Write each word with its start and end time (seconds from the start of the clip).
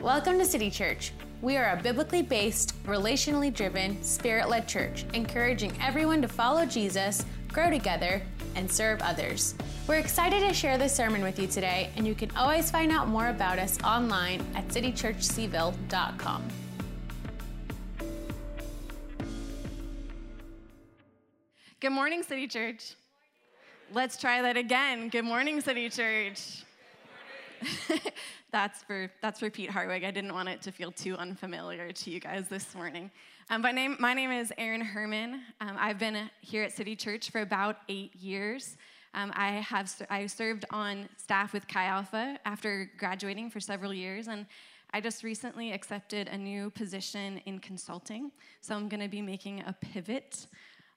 Welcome 0.00 0.38
to 0.38 0.46
City 0.46 0.70
Church. 0.70 1.12
We 1.42 1.58
are 1.58 1.76
a 1.76 1.82
biblically 1.82 2.22
based, 2.22 2.72
relationally 2.84 3.52
driven, 3.52 4.02
spirit 4.02 4.48
led 4.48 4.66
church, 4.66 5.04
encouraging 5.12 5.74
everyone 5.78 6.22
to 6.22 6.28
follow 6.28 6.64
Jesus, 6.64 7.22
grow 7.48 7.68
together, 7.68 8.22
and 8.54 8.72
serve 8.72 9.02
others. 9.02 9.54
We're 9.86 9.96
excited 9.96 10.40
to 10.40 10.54
share 10.54 10.78
this 10.78 10.94
sermon 10.94 11.20
with 11.20 11.38
you 11.38 11.46
today, 11.46 11.90
and 11.98 12.06
you 12.06 12.14
can 12.14 12.34
always 12.34 12.70
find 12.70 12.90
out 12.90 13.08
more 13.08 13.28
about 13.28 13.58
us 13.58 13.78
online 13.82 14.40
at 14.54 14.66
citychurchcville.com. 14.68 16.44
Good 21.78 21.92
morning, 21.92 22.22
City 22.22 22.46
Church. 22.46 22.94
Let's 23.92 24.16
try 24.16 24.40
that 24.40 24.56
again. 24.56 25.10
Good 25.10 25.26
morning, 25.26 25.60
City 25.60 25.90
Church. 25.90 26.64
that's 28.52 28.82
for 28.82 29.10
that's 29.22 29.40
for 29.40 29.50
Pete 29.50 29.70
Harwig. 29.70 30.04
I 30.04 30.10
didn't 30.10 30.34
want 30.34 30.48
it 30.48 30.62
to 30.62 30.72
feel 30.72 30.90
too 30.90 31.16
unfamiliar 31.16 31.92
to 31.92 32.10
you 32.10 32.20
guys 32.20 32.48
this 32.48 32.74
morning. 32.74 33.10
Um, 33.48 33.62
my 33.62 33.72
name 33.72 33.96
my 33.98 34.14
name 34.14 34.30
is 34.30 34.52
Erin 34.58 34.80
Herman. 34.80 35.40
Um, 35.60 35.76
I've 35.78 35.98
been 35.98 36.30
here 36.40 36.62
at 36.62 36.72
City 36.72 36.96
Church 36.96 37.30
for 37.30 37.40
about 37.40 37.78
eight 37.88 38.14
years. 38.16 38.76
Um, 39.14 39.32
I 39.34 39.52
have 39.52 39.92
I 40.08 40.26
served 40.26 40.64
on 40.70 41.08
staff 41.16 41.52
with 41.52 41.66
Chi 41.66 41.84
Alpha 41.84 42.38
after 42.44 42.90
graduating 42.96 43.50
for 43.50 43.60
several 43.60 43.92
years, 43.92 44.28
and 44.28 44.46
I 44.92 45.00
just 45.00 45.22
recently 45.24 45.72
accepted 45.72 46.28
a 46.28 46.38
new 46.38 46.70
position 46.70 47.40
in 47.46 47.58
consulting. 47.58 48.30
So 48.60 48.74
I'm 48.74 48.88
going 48.88 49.00
to 49.00 49.08
be 49.08 49.22
making 49.22 49.60
a 49.60 49.72
pivot. 49.80 50.46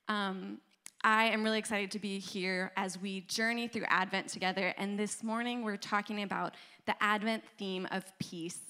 Um, 0.08 0.60
I 1.06 1.26
am 1.26 1.44
really 1.44 1.60
excited 1.60 1.92
to 1.92 2.00
be 2.00 2.18
here 2.18 2.72
as 2.78 2.98
we 2.98 3.22
journey 3.22 3.68
through 3.68 3.84
Advent 3.90 4.30
together. 4.30 4.74
And 4.78 4.98
this 4.98 5.22
morning, 5.22 5.62
we're 5.62 5.76
talking 5.76 6.24
about 6.24 6.56
the 6.86 6.96
Advent 7.04 7.44
theme 7.58 7.86
of 7.92 8.06
peace. 8.20 8.62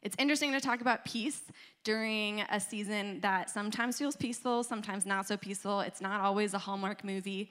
It's 0.00 0.16
interesting 0.18 0.52
to 0.52 0.60
talk 0.60 0.80
about 0.80 1.04
peace 1.04 1.42
during 1.84 2.40
a 2.50 2.58
season 2.58 3.20
that 3.20 3.50
sometimes 3.50 3.98
feels 3.98 4.16
peaceful, 4.16 4.62
sometimes 4.62 5.04
not 5.04 5.26
so 5.28 5.36
peaceful. 5.36 5.80
It's 5.80 6.00
not 6.00 6.22
always 6.22 6.54
a 6.54 6.58
Hallmark 6.58 7.04
movie. 7.04 7.50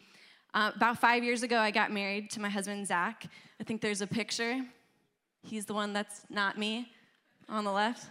Uh, 0.55 0.71
about 0.75 0.97
five 0.97 1.23
years 1.23 1.43
ago, 1.43 1.59
I 1.59 1.69
got 1.69 1.91
married 1.91 2.31
to 2.31 2.41
my 2.41 2.49
husband, 2.49 2.87
Zach. 2.87 3.27
I 3.59 3.63
think 3.63 3.81
there's 3.81 4.01
a 4.01 4.07
picture. 4.07 4.65
He's 5.43 5.67
the 5.67 5.75
one 5.75 5.93
that's 5.93 6.23
not 6.31 6.57
me 6.57 6.91
on 7.47 7.63
the 7.63 7.71
left. 7.71 8.07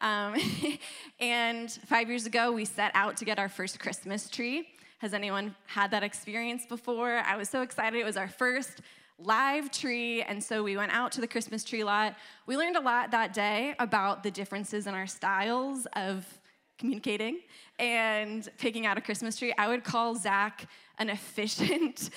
Um, 0.00 0.36
and 1.20 1.70
five 1.86 2.08
years 2.08 2.26
ago, 2.26 2.52
we 2.52 2.64
set 2.64 2.92
out 2.94 3.16
to 3.18 3.24
get 3.24 3.38
our 3.38 3.48
first 3.48 3.78
Christmas 3.78 4.28
tree. 4.28 4.68
Has 4.98 5.14
anyone 5.14 5.54
had 5.66 5.90
that 5.90 6.02
experience 6.02 6.66
before? 6.66 7.22
I 7.26 7.36
was 7.36 7.48
so 7.48 7.62
excited. 7.62 7.98
It 7.98 8.04
was 8.04 8.16
our 8.16 8.28
first 8.28 8.80
live 9.18 9.70
tree, 9.70 10.22
and 10.22 10.42
so 10.42 10.62
we 10.62 10.76
went 10.76 10.92
out 10.92 11.12
to 11.12 11.20
the 11.20 11.26
Christmas 11.26 11.64
tree 11.64 11.84
lot. 11.84 12.14
We 12.46 12.56
learned 12.56 12.76
a 12.76 12.80
lot 12.80 13.10
that 13.12 13.32
day 13.32 13.74
about 13.78 14.22
the 14.22 14.30
differences 14.30 14.86
in 14.86 14.94
our 14.94 15.06
styles 15.06 15.86
of 15.94 16.26
communicating 16.78 17.40
and 17.78 18.48
picking 18.58 18.84
out 18.84 18.98
a 18.98 19.00
Christmas 19.00 19.38
tree. 19.38 19.54
I 19.56 19.68
would 19.68 19.84
call 19.84 20.14
Zach 20.14 20.68
an 20.98 21.08
efficient 21.10 22.10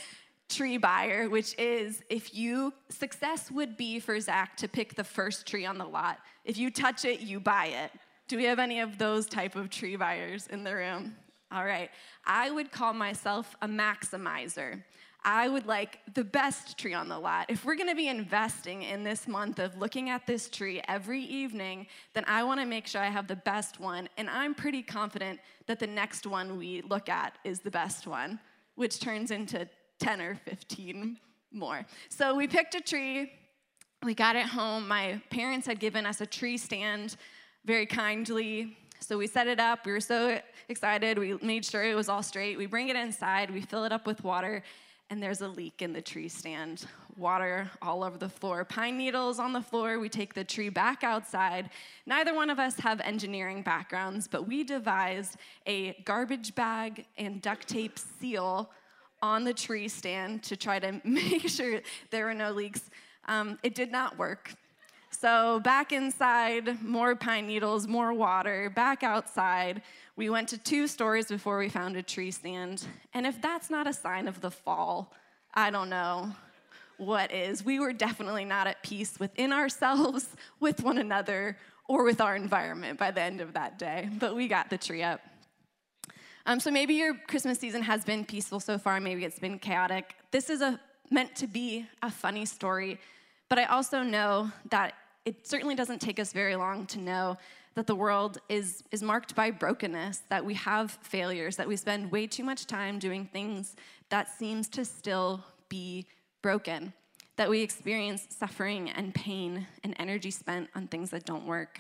tree 0.50 0.78
buyer, 0.78 1.30
which 1.30 1.58
is 1.58 2.04
if 2.10 2.34
you, 2.34 2.74
success 2.90 3.52
would 3.52 3.78
be 3.78 4.00
for 4.00 4.20
Zach 4.20 4.58
to 4.58 4.68
pick 4.68 4.96
the 4.96 5.04
first 5.04 5.48
tree 5.48 5.66
on 5.66 5.78
the 5.78 5.86
lot. 5.86 6.20
If 6.50 6.58
you 6.58 6.72
touch 6.72 7.06
it, 7.06 7.20
you 7.20 7.40
buy 7.40 7.68
it. 7.68 7.92
Do 8.28 8.36
we 8.36 8.46
have 8.46 8.58
any 8.58 8.80
of 8.80 8.98
those 8.98 9.28
type 9.28 9.56
of 9.56 9.70
tree 9.70 9.96
buyers 9.96 10.48
in 10.48 10.64
the 10.64 10.74
room? 10.74 11.16
All 11.52 11.64
right. 11.64 11.92
I 12.26 12.50
would 12.50 12.72
call 12.72 12.92
myself 12.92 13.56
a 13.62 13.68
maximizer. 13.68 14.84
I 15.24 15.48
would 15.48 15.68
like 15.68 16.00
the 16.16 16.24
best 16.24 16.76
tree 16.76 16.96
on 16.96 17.08
the 17.08 17.20
lot. 17.20 17.52
If 17.52 17.66
we're 17.66 17.76
gonna 17.76 17.94
be 17.94 18.08
investing 18.08 18.82
in 18.82 19.04
this 19.04 19.28
month 19.28 19.60
of 19.60 19.78
looking 19.78 20.10
at 20.10 20.26
this 20.26 20.50
tree 20.50 20.82
every 20.88 21.22
evening, 21.22 21.86
then 22.16 22.24
I 22.26 22.42
wanna 22.42 22.66
make 22.66 22.88
sure 22.88 23.02
I 23.02 23.10
have 23.10 23.28
the 23.28 23.36
best 23.36 23.80
one. 23.80 24.10
And 24.18 24.28
I'm 24.28 24.56
pretty 24.56 24.82
confident 24.82 25.40
that 25.68 25.78
the 25.78 25.86
next 25.86 26.26
one 26.26 26.58
we 26.58 26.82
look 26.82 27.10
at 27.10 27.38
is 27.44 27.60
the 27.60 27.70
best 27.70 28.08
one, 28.08 28.40
which 28.74 29.00
turns 29.00 29.30
into 29.30 29.70
10 30.00 30.20
or 30.20 30.34
15 30.46 31.20
more. 31.52 31.86
So 32.10 32.34
we 32.34 32.48
picked 32.48 32.74
a 32.74 32.82
tree, 32.82 33.34
we 34.04 34.14
got 34.14 34.36
it 34.36 34.46
home. 34.46 34.88
My 34.88 35.22
parents 35.30 35.68
had 35.68 35.80
given 35.80 36.06
us 36.06 36.22
a 36.22 36.26
tree 36.26 36.58
stand 36.58 37.18
very 37.66 37.86
kindly. 37.86 38.78
So 39.00 39.18
we 39.18 39.28
set 39.28 39.48
it 39.48 39.60
up. 39.60 39.86
We 39.86 39.92
were 39.92 40.00
so 40.00 40.40
excited. 40.70 41.18
We 41.18 41.36
made 41.42 41.66
sure 41.66 41.84
it 41.84 41.96
was 41.96 42.08
all 42.08 42.24
straight. 42.24 42.58
We 42.58 42.66
bring 42.66 42.90
it 42.90 42.96
inside, 42.96 43.52
we 43.52 43.62
fill 43.62 43.84
it 43.86 43.92
up 43.92 44.06
with 44.06 44.24
water, 44.24 44.64
and 45.10 45.22
there's 45.22 45.42
a 45.42 45.48
leak 45.48 45.82
in 45.82 45.94
the 45.94 46.02
tree 46.02 46.30
stand. 46.30 46.86
Water 47.18 47.70
all 47.82 48.04
over 48.04 48.18
the 48.18 48.30
floor, 48.30 48.64
pine 48.64 48.98
needles 48.98 49.40
on 49.40 49.52
the 49.52 49.62
floor. 49.62 50.00
We 50.00 50.08
take 50.08 50.34
the 50.34 50.44
tree 50.44 50.70
back 50.70 51.04
outside. 51.04 51.70
Neither 52.06 52.34
one 52.34 52.50
of 52.50 52.60
us 52.60 52.80
have 52.80 53.02
engineering 53.02 53.62
backgrounds, 53.62 54.28
but 54.28 54.48
we 54.48 54.64
devised 54.64 55.36
a 55.66 55.94
garbage 56.06 56.56
bag 56.56 57.06
and 57.18 57.42
duct 57.42 57.68
tape 57.68 58.00
seal 58.00 58.70
on 59.22 59.44
the 59.44 59.54
tree 59.54 59.90
stand 59.90 60.44
to 60.44 60.56
try 60.56 60.80
to 60.80 61.02
make 61.04 61.50
sure 61.50 61.82
there 62.12 62.26
were 62.26 62.34
no 62.34 62.52
leaks. 62.52 62.90
Um, 63.30 63.60
it 63.62 63.76
did 63.76 63.92
not 63.92 64.18
work. 64.18 64.54
So, 65.12 65.60
back 65.60 65.92
inside, 65.92 66.82
more 66.84 67.16
pine 67.16 67.46
needles, 67.46 67.88
more 67.88 68.12
water, 68.12 68.72
back 68.76 69.04
outside. 69.04 69.84
We 70.16 70.30
went 70.30 70.50
to 70.50 70.58
two 70.58 70.88
stores 70.88 71.28
before 71.28 71.60
we 71.60 71.70
found 71.70 71.96
a 71.96 72.02
tree 72.02 72.32
stand. 72.32 72.86
And 73.14 73.28
if 73.28 73.40
that's 73.42 73.70
not 73.70 73.86
a 73.86 73.94
sign 73.94 74.28
of 74.28 74.42
the 74.42 74.50
fall, 74.50 75.14
I 75.54 75.70
don't 75.70 75.90
know 75.90 76.34
what 76.98 77.32
is. 77.32 77.64
We 77.64 77.80
were 77.80 77.94
definitely 77.94 78.46
not 78.46 78.66
at 78.66 78.82
peace 78.82 79.20
within 79.20 79.54
ourselves, 79.54 80.28
with 80.60 80.84
one 80.84 80.98
another, 80.98 81.56
or 81.88 82.04
with 82.04 82.22
our 82.22 82.36
environment 82.36 82.98
by 82.98 83.12
the 83.12 83.22
end 83.22 83.42
of 83.42 83.54
that 83.54 83.78
day. 83.78 84.10
But 84.20 84.36
we 84.36 84.48
got 84.48 84.72
the 84.72 84.78
tree 84.78 85.04
up. 85.04 85.22
Um, 86.48 86.60
so 86.60 86.72
maybe 86.72 86.96
your 86.96 87.14
Christmas 87.28 87.60
season 87.60 87.84
has 87.84 88.04
been 88.04 88.26
peaceful 88.26 88.60
so 88.60 88.80
far, 88.80 89.00
maybe 89.00 89.24
it's 89.24 89.40
been 89.40 89.60
chaotic. 89.60 90.16
This 90.32 90.50
is 90.50 90.62
a, 90.62 90.80
meant 91.12 91.36
to 91.36 91.48
be 91.48 91.86
a 92.02 92.10
funny 92.10 92.46
story, 92.46 93.00
but 93.50 93.60
I 93.60 93.66
also 93.66 94.04
know 94.04 94.52
that 94.70 94.94
it 95.26 95.48
certainly 95.48 95.76
doesn't 95.76 96.00
take 96.00 96.20
us 96.20 96.32
very 96.32 96.56
long 96.56 96.86
to 96.88 97.00
know 97.00 97.38
that 97.76 97.88
the 97.88 97.96
world 97.96 98.40
is, 98.50 98.84
is 98.92 99.04
marked 99.04 99.36
by 99.36 99.52
brokenness, 99.52 100.24
that 100.30 100.44
we 100.44 100.54
have 100.56 100.92
failures, 101.02 101.56
that 101.56 101.68
we 101.68 101.76
spend 101.76 102.12
way 102.12 102.28
too 102.28 102.44
much 102.44 102.66
time 102.66 103.00
doing 103.00 103.26
things 103.26 103.76
that 104.10 104.30
seems 104.30 104.68
to 104.70 104.84
still 104.84 105.44
be 105.68 106.06
broken, 106.42 106.94
that 107.38 107.50
we 107.50 107.62
experience 107.62 108.28
suffering 108.30 108.90
and 108.90 109.14
pain 109.14 109.68
and 109.84 109.96
energy 110.00 110.32
spent 110.32 110.70
on 110.76 110.88
things 110.88 111.10
that 111.12 111.26
don't 111.26 111.46
work. 111.46 111.80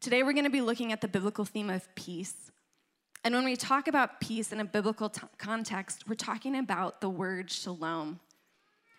Today, 0.00 0.22
we're 0.22 0.34
going 0.34 0.44
to 0.44 0.50
be 0.50 0.60
looking 0.60 0.92
at 0.92 1.00
the 1.00 1.08
biblical 1.08 1.44
theme 1.44 1.70
of 1.70 1.92
peace. 1.94 2.50
And 3.24 3.34
when 3.34 3.44
we 3.44 3.56
talk 3.56 3.88
about 3.88 4.20
peace 4.20 4.52
in 4.52 4.60
a 4.60 4.64
biblical 4.64 5.08
t- 5.08 5.22
context, 5.38 6.06
we're 6.06 6.14
talking 6.14 6.56
about 6.56 7.00
the 7.00 7.08
word 7.08 7.50
shalom. 7.50 8.20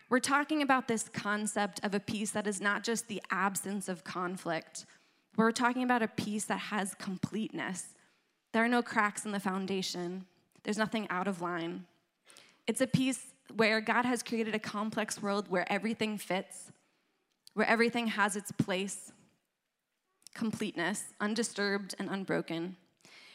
We're 0.10 0.20
talking 0.20 0.62
about 0.62 0.88
this 0.88 1.10
concept 1.10 1.80
of 1.84 1.96
a 1.96 2.00
peace 2.00 2.32
that 2.32 2.46
is 2.46 2.62
not 2.62 2.84
just 2.84 3.08
the 3.08 3.22
absence 3.32 3.90
of 3.90 4.04
conflict. 4.04 4.86
We're 5.36 5.52
talking 5.52 5.84
about 5.84 6.04
a 6.04 6.08
peace 6.08 6.46
that 6.46 6.60
has 6.60 6.94
completeness. 6.96 7.96
There 8.54 8.64
are 8.64 8.70
no 8.70 8.84
cracks 8.84 9.26
in 9.26 9.32
the 9.32 9.40
foundation, 9.40 10.26
there's 10.64 10.78
nothing 10.78 11.08
out 11.10 11.28
of 11.28 11.42
line. 11.42 11.86
It's 12.68 12.82
a 12.82 12.88
peace 12.88 13.34
where 13.56 13.82
God 13.82 14.06
has 14.06 14.24
created 14.24 14.56
a 14.56 14.60
complex 14.60 15.22
world 15.22 15.48
where 15.50 15.72
everything 15.72 16.18
fits, 16.18 16.72
where 17.54 17.68
everything 17.68 18.08
has 18.08 18.36
its 18.36 18.52
place, 18.52 19.12
completeness, 20.34 21.04
undisturbed 21.20 21.96
and 22.00 22.10
unbroken. 22.10 22.76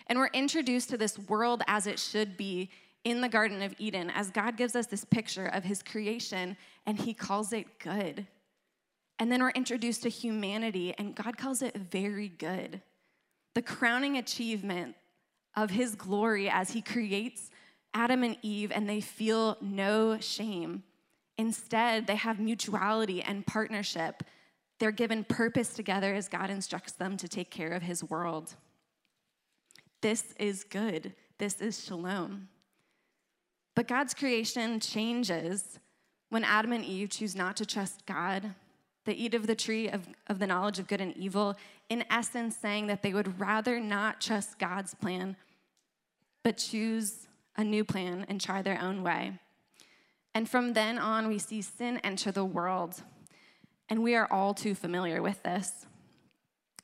And 0.06 0.19
we're 0.19 0.28
introduced 0.28 0.88
to 0.91 0.97
this 0.97 1.19
world 1.19 1.62
as 1.66 1.86
it 1.86 1.98
should 1.98 2.36
be 2.36 2.70
in 3.04 3.20
the 3.20 3.28
Garden 3.28 3.62
of 3.62 3.74
Eden 3.78 4.10
as 4.10 4.30
God 4.30 4.56
gives 4.56 4.76
us 4.76 4.86
this 4.86 5.04
picture 5.04 5.46
of 5.46 5.64
his 5.64 5.82
creation 5.82 6.56
and 6.86 6.98
he 6.98 7.14
calls 7.14 7.52
it 7.52 7.78
good. 7.78 8.26
And 9.18 9.30
then 9.30 9.42
we're 9.42 9.50
introduced 9.50 10.02
to 10.02 10.08
humanity 10.08 10.94
and 10.98 11.14
God 11.14 11.36
calls 11.36 11.62
it 11.62 11.74
very 11.76 12.28
good. 12.28 12.80
The 13.54 13.62
crowning 13.62 14.16
achievement 14.16 14.97
of 15.56 15.70
his 15.70 15.94
glory 15.94 16.48
as 16.48 16.70
he 16.70 16.82
creates 16.82 17.50
Adam 17.92 18.22
and 18.22 18.36
Eve 18.42 18.70
and 18.72 18.88
they 18.88 19.00
feel 19.00 19.56
no 19.60 20.18
shame. 20.20 20.84
Instead, 21.36 22.06
they 22.06 22.16
have 22.16 22.38
mutuality 22.38 23.22
and 23.22 23.46
partnership. 23.46 24.22
They're 24.78 24.91
given 24.91 25.24
purpose 25.24 25.70
together 25.74 26.14
as 26.14 26.28
God 26.28 26.50
instructs 26.50 26.92
them 26.92 27.16
to 27.16 27.28
take 27.28 27.50
care 27.50 27.72
of 27.72 27.82
his 27.82 28.04
world. 28.04 28.54
This 30.03 30.34
is 30.38 30.64
good. 30.64 31.14
This 31.38 31.60
is 31.60 31.82
shalom. 31.82 32.48
But 33.80 33.88
God's 33.88 34.12
creation 34.12 34.78
changes 34.78 35.78
when 36.28 36.44
Adam 36.44 36.71
and 36.72 36.84
Eve 36.84 37.09
choose 37.09 37.34
not 37.34 37.56
to 37.56 37.65
trust 37.65 38.04
God. 38.04 38.54
They 39.06 39.15
eat 39.15 39.32
of 39.32 39.47
the 39.47 39.54
tree 39.54 39.88
of, 39.88 40.06
of 40.27 40.38
the 40.38 40.47
knowledge 40.47 40.78
of 40.78 40.86
good 40.86 41.00
and 41.00 41.16
evil, 41.16 41.56
in 41.88 42.04
essence, 42.10 42.59
saying 42.59 42.88
that 42.88 43.03
they 43.03 43.15
would 43.15 43.41
rather 43.41 43.80
not 43.80 44.21
trust 44.21 44.59
God's 44.59 44.94
plan, 44.94 45.34
but 46.44 46.59
choose 46.59 47.27
a 47.56 47.65
new 47.65 47.82
plan 47.82 48.27
and 48.28 48.38
try 48.38 48.60
their 48.60 48.78
own 48.78 49.03
way. 49.03 49.38
And 50.34 50.47
from 50.47 50.74
then 50.74 50.98
on, 50.98 51.27
we 51.27 51.38
see 51.38 51.62
sin 51.62 52.00
enter 52.04 52.30
the 52.30 52.44
world. 52.44 53.00
and 53.88 54.03
we 54.03 54.15
are 54.15 54.30
all 54.30 54.53
too 54.53 54.74
familiar 54.74 55.22
with 55.22 55.42
this. 55.42 55.86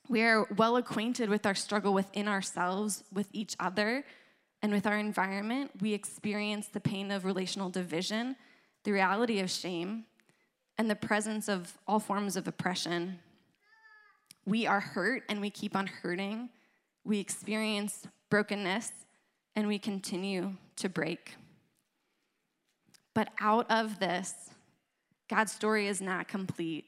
We 0.09 0.23
are 0.23 0.47
well 0.57 0.77
acquainted 0.77 1.29
with 1.29 1.45
our 1.45 1.53
struggle 1.53 1.93
within 1.93 2.27
ourselves, 2.27 3.03
with 3.13 3.27
each 3.33 3.55
other, 3.59 4.03
and 4.61 4.71
with 4.71 4.87
our 4.87 4.97
environment. 4.97 5.71
We 5.81 5.93
experience 5.93 6.67
the 6.67 6.79
pain 6.79 7.11
of 7.11 7.25
relational 7.25 7.69
division, 7.69 8.35
the 8.83 8.91
reality 8.91 9.39
of 9.39 9.49
shame, 9.49 10.05
and 10.77 10.89
the 10.89 10.95
presence 10.95 11.47
of 11.47 11.77
all 11.87 11.99
forms 11.99 12.35
of 12.35 12.47
oppression. 12.47 13.19
We 14.45 14.65
are 14.65 14.79
hurt 14.79 15.23
and 15.29 15.41
we 15.41 15.49
keep 15.49 15.75
on 15.75 15.87
hurting. 15.87 16.49
We 17.03 17.19
experience 17.19 18.07
brokenness 18.29 18.91
and 19.55 19.67
we 19.67 19.79
continue 19.79 20.53
to 20.77 20.89
break. 20.89 21.35
But 23.13 23.29
out 23.39 23.69
of 23.71 23.99
this, 23.99 24.33
God's 25.29 25.51
story 25.51 25.87
is 25.87 26.01
not 26.01 26.27
complete 26.27 26.85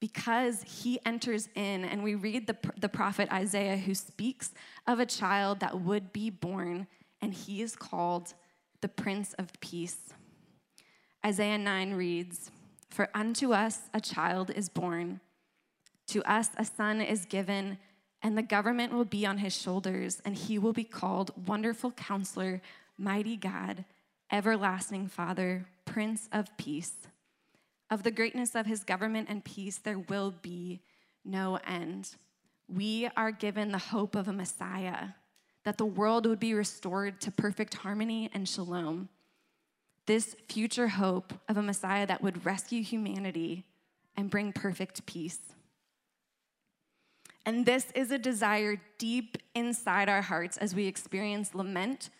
because 0.00 0.62
he 0.62 0.98
enters 1.04 1.48
in, 1.54 1.84
and 1.84 2.02
we 2.02 2.14
read 2.14 2.46
the, 2.46 2.56
the 2.78 2.88
prophet 2.88 3.30
Isaiah 3.30 3.76
who 3.76 3.94
speaks 3.94 4.52
of 4.86 4.98
a 4.98 5.06
child 5.06 5.60
that 5.60 5.80
would 5.80 6.12
be 6.12 6.30
born, 6.30 6.86
and 7.20 7.34
he 7.34 7.60
is 7.60 7.76
called 7.76 8.32
the 8.80 8.88
Prince 8.88 9.34
of 9.34 9.52
Peace. 9.60 10.14
Isaiah 11.24 11.58
9 11.58 11.92
reads, 11.92 12.50
For 12.88 13.10
unto 13.14 13.52
us 13.52 13.82
a 13.92 14.00
child 14.00 14.50
is 14.50 14.70
born, 14.70 15.20
to 16.08 16.22
us 16.24 16.48
a 16.56 16.64
son 16.64 17.02
is 17.02 17.26
given, 17.26 17.78
and 18.22 18.36
the 18.36 18.42
government 18.42 18.94
will 18.94 19.04
be 19.04 19.26
on 19.26 19.38
his 19.38 19.54
shoulders, 19.54 20.22
and 20.24 20.34
he 20.34 20.58
will 20.58 20.72
be 20.72 20.84
called 20.84 21.46
Wonderful 21.46 21.92
Counselor, 21.92 22.62
Mighty 22.96 23.36
God, 23.36 23.84
Everlasting 24.32 25.08
Father, 25.08 25.66
Prince 25.84 26.28
of 26.32 26.56
Peace. 26.56 27.06
Of 27.90 28.04
the 28.04 28.12
greatness 28.12 28.54
of 28.54 28.66
his 28.66 28.84
government 28.84 29.28
and 29.28 29.44
peace, 29.44 29.78
there 29.78 29.98
will 29.98 30.32
be 30.42 30.80
no 31.24 31.58
end. 31.66 32.14
We 32.68 33.10
are 33.16 33.32
given 33.32 33.72
the 33.72 33.78
hope 33.78 34.14
of 34.14 34.28
a 34.28 34.32
Messiah, 34.32 35.08
that 35.64 35.76
the 35.76 35.86
world 35.86 36.24
would 36.26 36.38
be 36.38 36.54
restored 36.54 37.20
to 37.22 37.32
perfect 37.32 37.74
harmony 37.74 38.30
and 38.32 38.48
shalom. 38.48 39.08
This 40.06 40.36
future 40.48 40.88
hope 40.88 41.34
of 41.48 41.56
a 41.56 41.62
Messiah 41.62 42.06
that 42.06 42.22
would 42.22 42.46
rescue 42.46 42.82
humanity 42.82 43.66
and 44.16 44.30
bring 44.30 44.52
perfect 44.52 45.04
peace. 45.04 45.40
And 47.44 47.66
this 47.66 47.90
is 47.94 48.12
a 48.12 48.18
desire 48.18 48.80
deep 48.98 49.36
inside 49.54 50.08
our 50.08 50.22
hearts 50.22 50.56
as 50.58 50.74
we 50.74 50.86
experience 50.86 51.54
lament 51.54 52.10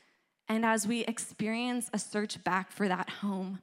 and 0.48 0.64
as 0.64 0.86
we 0.86 1.04
experience 1.04 1.88
a 1.92 1.98
search 1.98 2.42
back 2.42 2.72
for 2.72 2.88
that 2.88 3.08
home 3.08 3.60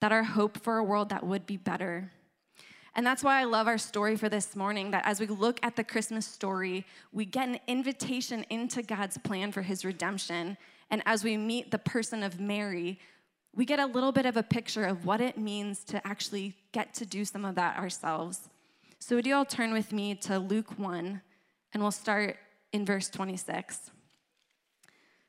that 0.00 0.12
our 0.12 0.22
hope 0.22 0.62
for 0.62 0.78
a 0.78 0.84
world 0.84 1.08
that 1.10 1.26
would 1.26 1.46
be 1.46 1.56
better. 1.56 2.12
And 2.94 3.06
that's 3.06 3.22
why 3.22 3.40
I 3.40 3.44
love 3.44 3.68
our 3.68 3.78
story 3.78 4.16
for 4.16 4.28
this 4.28 4.56
morning 4.56 4.90
that 4.90 5.06
as 5.06 5.20
we 5.20 5.26
look 5.26 5.60
at 5.62 5.76
the 5.76 5.84
Christmas 5.84 6.26
story, 6.26 6.84
we 7.12 7.24
get 7.24 7.48
an 7.48 7.60
invitation 7.66 8.44
into 8.50 8.82
God's 8.82 9.18
plan 9.18 9.52
for 9.52 9.62
his 9.62 9.84
redemption. 9.84 10.56
And 10.90 11.02
as 11.06 11.22
we 11.22 11.36
meet 11.36 11.70
the 11.70 11.78
person 11.78 12.22
of 12.22 12.40
Mary, 12.40 12.98
we 13.54 13.64
get 13.64 13.78
a 13.78 13.86
little 13.86 14.12
bit 14.12 14.26
of 14.26 14.36
a 14.36 14.42
picture 14.42 14.84
of 14.84 15.04
what 15.04 15.20
it 15.20 15.38
means 15.38 15.84
to 15.84 16.06
actually 16.06 16.54
get 16.72 16.94
to 16.94 17.06
do 17.06 17.24
some 17.24 17.44
of 17.44 17.54
that 17.54 17.76
ourselves. 17.76 18.48
So, 18.98 19.16
would 19.16 19.26
you 19.26 19.34
all 19.34 19.44
turn 19.44 19.72
with 19.72 19.92
me 19.92 20.14
to 20.16 20.38
Luke 20.38 20.76
1, 20.76 21.22
and 21.72 21.82
we'll 21.82 21.92
start 21.92 22.36
in 22.72 22.84
verse 22.84 23.08
26. 23.08 23.90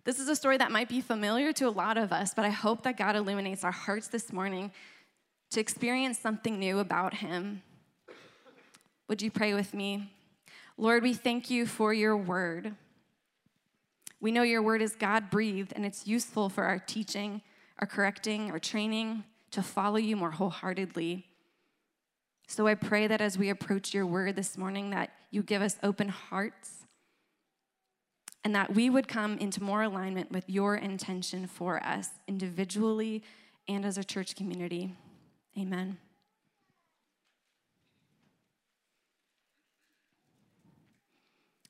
This 0.05 0.19
is 0.19 0.29
a 0.29 0.35
story 0.35 0.57
that 0.57 0.71
might 0.71 0.89
be 0.89 1.01
familiar 1.01 1.51
to 1.53 1.67
a 1.67 1.69
lot 1.69 1.97
of 1.97 2.11
us, 2.11 2.33
but 2.33 2.45
I 2.45 2.49
hope 2.49 2.83
that 2.83 2.97
God 2.97 3.15
illuminates 3.15 3.63
our 3.63 3.71
hearts 3.71 4.07
this 4.07 4.31
morning 4.31 4.71
to 5.51 5.59
experience 5.59 6.17
something 6.17 6.57
new 6.57 6.79
about 6.79 7.15
Him. 7.15 7.61
Would 9.07 9.21
you 9.21 9.31
pray 9.31 9.53
with 9.53 9.73
me? 9.73 10.11
Lord, 10.77 11.03
we 11.03 11.13
thank 11.13 11.49
you 11.49 11.65
for 11.65 11.93
your 11.93 12.15
word. 12.15 12.75
We 14.21 14.31
know 14.31 14.43
your 14.43 14.61
word 14.61 14.81
is 14.81 14.95
God 14.95 15.29
breathed 15.29 15.73
and 15.75 15.85
it's 15.85 16.07
useful 16.07 16.49
for 16.49 16.63
our 16.63 16.79
teaching, 16.79 17.41
our 17.79 17.87
correcting, 17.87 18.51
our 18.51 18.59
training 18.59 19.23
to 19.51 19.61
follow 19.61 19.97
you 19.97 20.15
more 20.15 20.31
wholeheartedly. 20.31 21.25
So 22.47 22.67
I 22.67 22.75
pray 22.75 23.07
that 23.07 23.21
as 23.21 23.37
we 23.37 23.49
approach 23.49 23.93
your 23.93 24.05
word 24.05 24.35
this 24.35 24.57
morning 24.57 24.89
that 24.91 25.11
you 25.31 25.43
give 25.43 25.61
us 25.61 25.77
open 25.83 26.09
hearts 26.09 26.85
and 28.43 28.55
that 28.55 28.73
we 28.73 28.89
would 28.89 29.07
come 29.07 29.37
into 29.37 29.61
more 29.63 29.83
alignment 29.83 30.31
with 30.31 30.49
your 30.49 30.75
intention 30.75 31.47
for 31.47 31.83
us 31.83 32.09
individually 32.27 33.23
and 33.67 33.85
as 33.85 33.97
a 33.97 34.03
church 34.03 34.35
community. 34.35 34.95
Amen. 35.57 35.97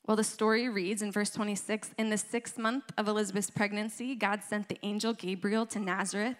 Well, 0.06 0.16
the 0.16 0.24
story 0.24 0.68
reads 0.70 1.04
in 1.04 1.12
verse 1.12 1.30
26 1.30 1.92
In 2.00 2.10
the 2.10 2.18
sixth 2.18 2.58
month 2.58 2.86
of 2.98 3.08
Elizabeth's 3.08 3.52
pregnancy, 3.52 4.16
God 4.16 4.42
sent 4.44 4.68
the 4.68 4.80
angel 4.82 5.14
Gabriel 5.14 5.68
to 5.68 5.80
Nazareth, 5.80 6.38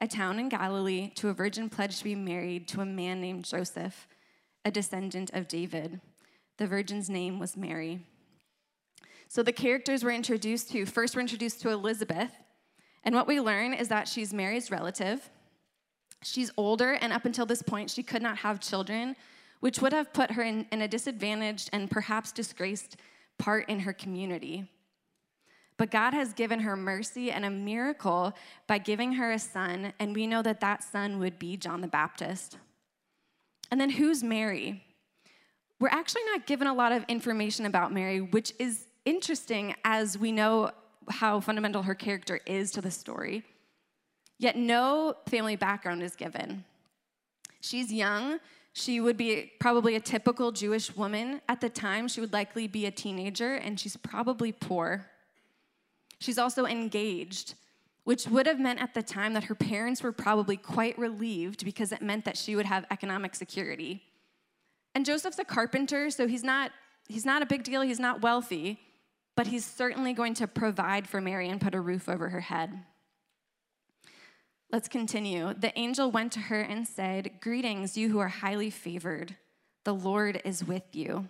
a 0.00 0.08
town 0.08 0.38
in 0.38 0.48
Galilee, 0.48 1.10
to 1.16 1.28
a 1.28 1.34
virgin 1.34 1.68
pledged 1.68 1.98
to 1.98 2.04
be 2.04 2.14
married 2.14 2.66
to 2.68 2.80
a 2.80 2.86
man 2.86 3.20
named 3.20 3.44
Joseph, 3.44 4.08
a 4.64 4.70
descendant 4.70 5.30
of 5.34 5.48
David. 5.48 6.00
The 6.56 6.66
virgin's 6.66 7.10
name 7.10 7.38
was 7.38 7.58
Mary. 7.58 8.06
So 9.30 9.44
the 9.44 9.52
characters 9.52 10.02
we're 10.02 10.10
introduced 10.10 10.72
to 10.72 10.84
first, 10.84 11.14
we're 11.14 11.20
introduced 11.20 11.60
to 11.60 11.70
Elizabeth. 11.70 12.32
And 13.04 13.14
what 13.14 13.28
we 13.28 13.40
learn 13.40 13.72
is 13.74 13.86
that 13.86 14.08
she's 14.08 14.34
Mary's 14.34 14.72
relative. 14.72 15.30
She's 16.24 16.50
older, 16.56 16.94
and 16.94 17.12
up 17.12 17.24
until 17.24 17.46
this 17.46 17.62
point, 17.62 17.90
she 17.90 18.02
could 18.02 18.22
not 18.22 18.38
have 18.38 18.58
children, 18.58 19.14
which 19.60 19.80
would 19.80 19.92
have 19.92 20.12
put 20.12 20.32
her 20.32 20.42
in, 20.42 20.66
in 20.72 20.82
a 20.82 20.88
disadvantaged 20.88 21.70
and 21.72 21.88
perhaps 21.88 22.32
disgraced 22.32 22.96
part 23.38 23.68
in 23.68 23.78
her 23.78 23.92
community. 23.92 24.68
But 25.76 25.92
God 25.92 26.12
has 26.12 26.32
given 26.32 26.58
her 26.58 26.76
mercy 26.76 27.30
and 27.30 27.44
a 27.44 27.50
miracle 27.50 28.34
by 28.66 28.78
giving 28.78 29.12
her 29.12 29.30
a 29.30 29.38
son, 29.38 29.92
and 30.00 30.12
we 30.12 30.26
know 30.26 30.42
that 30.42 30.58
that 30.58 30.82
son 30.82 31.20
would 31.20 31.38
be 31.38 31.56
John 31.56 31.82
the 31.82 31.86
Baptist. 31.86 32.58
And 33.70 33.80
then 33.80 33.90
who's 33.90 34.24
Mary? 34.24 34.82
We're 35.78 35.88
actually 35.88 36.24
not 36.32 36.48
given 36.48 36.66
a 36.66 36.74
lot 36.74 36.90
of 36.90 37.04
information 37.06 37.64
about 37.64 37.92
Mary, 37.92 38.20
which 38.20 38.52
is 38.58 38.88
interesting 39.04 39.74
as 39.84 40.18
we 40.18 40.32
know 40.32 40.70
how 41.08 41.40
fundamental 41.40 41.82
her 41.82 41.94
character 41.94 42.40
is 42.46 42.70
to 42.72 42.80
the 42.80 42.90
story. 42.90 43.44
Yet 44.38 44.56
no 44.56 45.14
family 45.28 45.56
background 45.56 46.02
is 46.02 46.16
given. 46.16 46.64
She's 47.60 47.92
young. 47.92 48.38
She 48.72 49.00
would 49.00 49.16
be 49.16 49.52
probably 49.58 49.96
a 49.96 50.00
typical 50.00 50.52
Jewish 50.52 50.94
woman 50.96 51.40
at 51.48 51.60
the 51.60 51.68
time. 51.68 52.08
She 52.08 52.20
would 52.20 52.32
likely 52.32 52.66
be 52.66 52.86
a 52.86 52.90
teenager, 52.90 53.54
and 53.54 53.78
she's 53.78 53.96
probably 53.96 54.52
poor. 54.52 55.06
She's 56.20 56.38
also 56.38 56.64
engaged, 56.64 57.54
which 58.04 58.26
would 58.28 58.46
have 58.46 58.60
meant 58.60 58.80
at 58.80 58.94
the 58.94 59.02
time 59.02 59.34
that 59.34 59.44
her 59.44 59.54
parents 59.54 60.02
were 60.02 60.12
probably 60.12 60.56
quite 60.56 60.98
relieved 60.98 61.64
because 61.64 61.92
it 61.92 62.00
meant 62.00 62.24
that 62.24 62.36
she 62.36 62.56
would 62.56 62.66
have 62.66 62.86
economic 62.90 63.34
security. 63.34 64.02
And 64.94 65.04
Joseph's 65.04 65.38
a 65.38 65.44
carpenter, 65.44 66.10
so 66.10 66.26
he's 66.26 66.44
not, 66.44 66.70
he's 67.08 67.26
not 67.26 67.42
a 67.42 67.46
big 67.46 67.64
deal, 67.64 67.82
he's 67.82 68.00
not 68.00 68.22
wealthy 68.22 68.78
but 69.40 69.46
he's 69.46 69.64
certainly 69.64 70.12
going 70.12 70.34
to 70.34 70.46
provide 70.46 71.08
for 71.08 71.18
Mary 71.18 71.48
and 71.48 71.62
put 71.62 71.74
a 71.74 71.80
roof 71.80 72.10
over 72.10 72.28
her 72.28 72.42
head. 72.42 72.78
Let's 74.70 74.86
continue. 74.86 75.54
The 75.54 75.72
angel 75.78 76.10
went 76.10 76.32
to 76.32 76.40
her 76.40 76.60
and 76.60 76.86
said, 76.86 77.40
Greetings, 77.40 77.96
you 77.96 78.10
who 78.10 78.18
are 78.18 78.28
highly 78.28 78.68
favored. 78.68 79.36
The 79.84 79.94
Lord 79.94 80.42
is 80.44 80.62
with 80.62 80.82
you. 80.92 81.26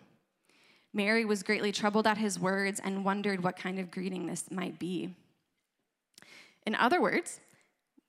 Mary 0.92 1.24
was 1.24 1.44
greatly 1.44 1.70
troubled 1.70 2.04
at 2.04 2.18
his 2.18 2.36
words 2.36 2.80
and 2.82 3.04
wondered 3.04 3.44
what 3.44 3.56
kind 3.56 3.78
of 3.78 3.92
greeting 3.92 4.26
this 4.26 4.50
might 4.50 4.80
be. 4.80 5.14
In 6.66 6.74
other 6.74 7.00
words, 7.00 7.38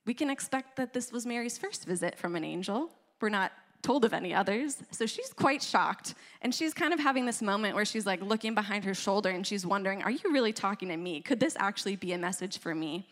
we 0.04 0.14
can 0.14 0.30
expect 0.30 0.74
that 0.78 0.94
this 0.94 1.12
was 1.12 1.26
Mary's 1.26 1.58
first 1.58 1.84
visit 1.84 2.18
from 2.18 2.34
an 2.34 2.42
angel. 2.42 2.90
We're 3.20 3.28
not 3.28 3.52
told 3.82 4.04
of 4.04 4.12
any 4.12 4.32
others. 4.32 4.78
So 4.90 5.06
she's 5.06 5.32
quite 5.32 5.62
shocked. 5.62 6.14
And 6.40 6.54
she's 6.54 6.72
kind 6.72 6.92
of 6.92 7.00
having 7.00 7.26
this 7.26 7.42
moment 7.42 7.74
where 7.74 7.84
she's 7.84 8.06
like 8.06 8.22
looking 8.22 8.54
behind 8.54 8.84
her 8.84 8.94
shoulder 8.94 9.30
and 9.30 9.46
she's 9.46 9.66
wondering, 9.66 10.02
Are 10.02 10.10
you 10.10 10.32
really 10.32 10.52
talking 10.52 10.88
to 10.88 10.96
me? 10.96 11.20
Could 11.20 11.40
this 11.40 11.56
actually 11.58 11.96
be 11.96 12.12
a 12.12 12.18
message 12.18 12.58
for 12.58 12.74
me? 12.74 13.08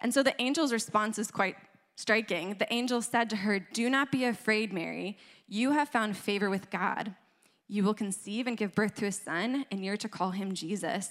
And 0.00 0.12
so 0.12 0.22
the 0.22 0.38
angel's 0.40 0.72
response 0.72 1.18
is 1.18 1.30
quite 1.30 1.56
striking. 1.96 2.56
The 2.58 2.72
angel 2.72 3.02
said 3.02 3.30
to 3.30 3.36
her, 3.36 3.58
Do 3.58 3.90
not 3.90 4.10
be 4.10 4.24
afraid, 4.24 4.72
Mary. 4.72 5.18
You 5.48 5.72
have 5.72 5.88
found 5.88 6.16
favor 6.16 6.48
with 6.48 6.70
God. 6.70 7.14
You 7.68 7.84
will 7.84 7.94
conceive 7.94 8.46
and 8.46 8.56
give 8.56 8.74
birth 8.74 8.94
to 8.96 9.06
a 9.06 9.12
son, 9.12 9.64
and 9.70 9.84
you're 9.84 9.96
to 9.98 10.08
call 10.08 10.30
him 10.30 10.54
Jesus. 10.54 11.10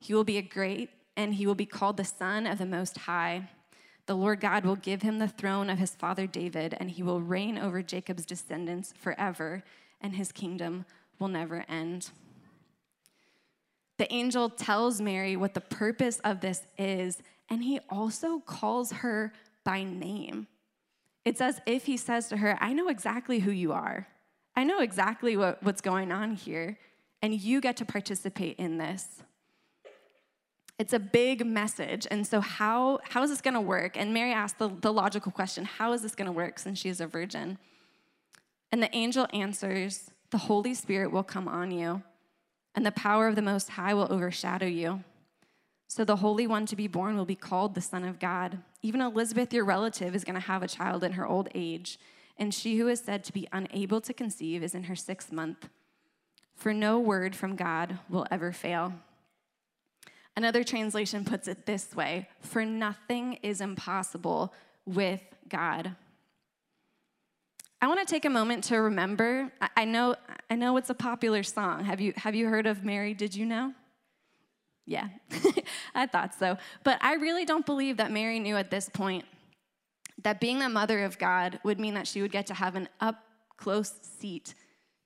He 0.00 0.12
will 0.12 0.24
be 0.24 0.38
a 0.38 0.42
great, 0.42 0.90
and 1.16 1.34
he 1.34 1.46
will 1.46 1.54
be 1.54 1.66
called 1.66 1.96
the 1.96 2.04
Son 2.04 2.46
of 2.46 2.58
the 2.58 2.66
Most 2.66 2.98
High. 2.98 3.48
The 4.06 4.16
Lord 4.16 4.40
God 4.40 4.64
will 4.64 4.76
give 4.76 5.02
him 5.02 5.18
the 5.18 5.28
throne 5.28 5.70
of 5.70 5.78
his 5.78 5.94
father 5.94 6.26
David, 6.26 6.76
and 6.78 6.90
he 6.90 7.02
will 7.02 7.20
reign 7.20 7.56
over 7.56 7.82
Jacob's 7.82 8.26
descendants 8.26 8.92
forever, 8.96 9.62
and 10.00 10.14
his 10.14 10.30
kingdom 10.30 10.84
will 11.18 11.28
never 11.28 11.64
end. 11.68 12.10
The 13.96 14.12
angel 14.12 14.50
tells 14.50 15.00
Mary 15.00 15.36
what 15.36 15.54
the 15.54 15.60
purpose 15.60 16.20
of 16.24 16.40
this 16.40 16.62
is, 16.76 17.22
and 17.48 17.62
he 17.62 17.80
also 17.88 18.40
calls 18.40 18.92
her 18.92 19.32
by 19.64 19.84
name. 19.84 20.48
It's 21.24 21.40
as 21.40 21.60
if 21.64 21.86
he 21.86 21.96
says 21.96 22.28
to 22.28 22.36
her, 22.36 22.58
I 22.60 22.74
know 22.74 22.88
exactly 22.88 23.38
who 23.38 23.50
you 23.50 23.72
are. 23.72 24.08
I 24.54 24.64
know 24.64 24.80
exactly 24.80 25.36
what, 25.36 25.62
what's 25.62 25.80
going 25.80 26.12
on 26.12 26.34
here, 26.34 26.78
and 27.22 27.34
you 27.34 27.60
get 27.60 27.78
to 27.78 27.84
participate 27.84 28.56
in 28.58 28.76
this. 28.76 29.22
It's 30.78 30.92
a 30.92 30.98
big 30.98 31.46
message. 31.46 32.06
And 32.10 32.26
so, 32.26 32.40
how, 32.40 32.98
how 33.08 33.22
is 33.22 33.30
this 33.30 33.40
going 33.40 33.54
to 33.54 33.60
work? 33.60 33.96
And 33.96 34.12
Mary 34.12 34.32
asked 34.32 34.58
the, 34.58 34.68
the 34.68 34.92
logical 34.92 35.30
question 35.30 35.64
how 35.64 35.92
is 35.92 36.02
this 36.02 36.14
going 36.14 36.26
to 36.26 36.32
work 36.32 36.58
since 36.58 36.78
she 36.78 36.88
is 36.88 37.00
a 37.00 37.06
virgin? 37.06 37.58
And 38.72 38.82
the 38.82 38.94
angel 38.94 39.28
answers, 39.32 40.10
The 40.30 40.38
Holy 40.38 40.74
Spirit 40.74 41.12
will 41.12 41.22
come 41.22 41.46
on 41.46 41.70
you, 41.70 42.02
and 42.74 42.84
the 42.84 42.90
power 42.90 43.28
of 43.28 43.36
the 43.36 43.42
Most 43.42 43.70
High 43.70 43.94
will 43.94 44.12
overshadow 44.12 44.66
you. 44.66 45.04
So 45.86 46.04
the 46.04 46.16
Holy 46.16 46.48
One 46.48 46.66
to 46.66 46.74
be 46.74 46.88
born 46.88 47.16
will 47.16 47.24
be 47.24 47.36
called 47.36 47.74
the 47.76 47.80
Son 47.80 48.04
of 48.04 48.18
God. 48.18 48.58
Even 48.82 49.00
Elizabeth, 49.00 49.52
your 49.52 49.64
relative, 49.64 50.12
is 50.12 50.24
going 50.24 50.34
to 50.34 50.40
have 50.40 50.64
a 50.64 50.68
child 50.68 51.04
in 51.04 51.12
her 51.12 51.24
old 51.24 51.48
age, 51.54 52.00
and 52.36 52.52
she 52.52 52.78
who 52.78 52.88
is 52.88 52.98
said 52.98 53.22
to 53.24 53.32
be 53.32 53.46
unable 53.52 54.00
to 54.00 54.12
conceive 54.12 54.64
is 54.64 54.74
in 54.74 54.84
her 54.84 54.96
sixth 54.96 55.30
month. 55.30 55.68
For 56.56 56.74
no 56.74 56.98
word 56.98 57.36
from 57.36 57.54
God 57.54 58.00
will 58.08 58.26
ever 58.28 58.50
fail. 58.50 58.94
Another 60.36 60.64
translation 60.64 61.24
puts 61.24 61.46
it 61.48 61.66
this 61.66 61.94
way 61.94 62.28
For 62.40 62.64
nothing 62.64 63.34
is 63.42 63.60
impossible 63.60 64.52
with 64.84 65.22
God. 65.48 65.94
I 67.80 67.86
want 67.86 68.00
to 68.00 68.06
take 68.06 68.24
a 68.24 68.30
moment 68.30 68.64
to 68.64 68.76
remember. 68.78 69.52
I 69.76 69.84
know, 69.84 70.16
I 70.48 70.54
know 70.54 70.76
it's 70.78 70.88
a 70.88 70.94
popular 70.94 71.42
song. 71.42 71.84
Have 71.84 72.00
you, 72.00 72.14
have 72.16 72.34
you 72.34 72.48
heard 72.48 72.66
of 72.66 72.82
Mary? 72.82 73.12
Did 73.12 73.34
you 73.34 73.44
know? 73.44 73.74
Yeah, 74.86 75.08
I 75.94 76.06
thought 76.06 76.34
so. 76.34 76.56
But 76.82 76.98
I 77.02 77.14
really 77.14 77.44
don't 77.44 77.66
believe 77.66 77.98
that 77.98 78.10
Mary 78.10 78.38
knew 78.38 78.56
at 78.56 78.70
this 78.70 78.88
point 78.88 79.24
that 80.22 80.40
being 80.40 80.58
the 80.58 80.68
mother 80.68 81.04
of 81.04 81.18
God 81.18 81.60
would 81.62 81.78
mean 81.78 81.94
that 81.94 82.06
she 82.06 82.22
would 82.22 82.32
get 82.32 82.46
to 82.46 82.54
have 82.54 82.74
an 82.74 82.88
up 83.00 83.22
close 83.56 83.92
seat 84.18 84.54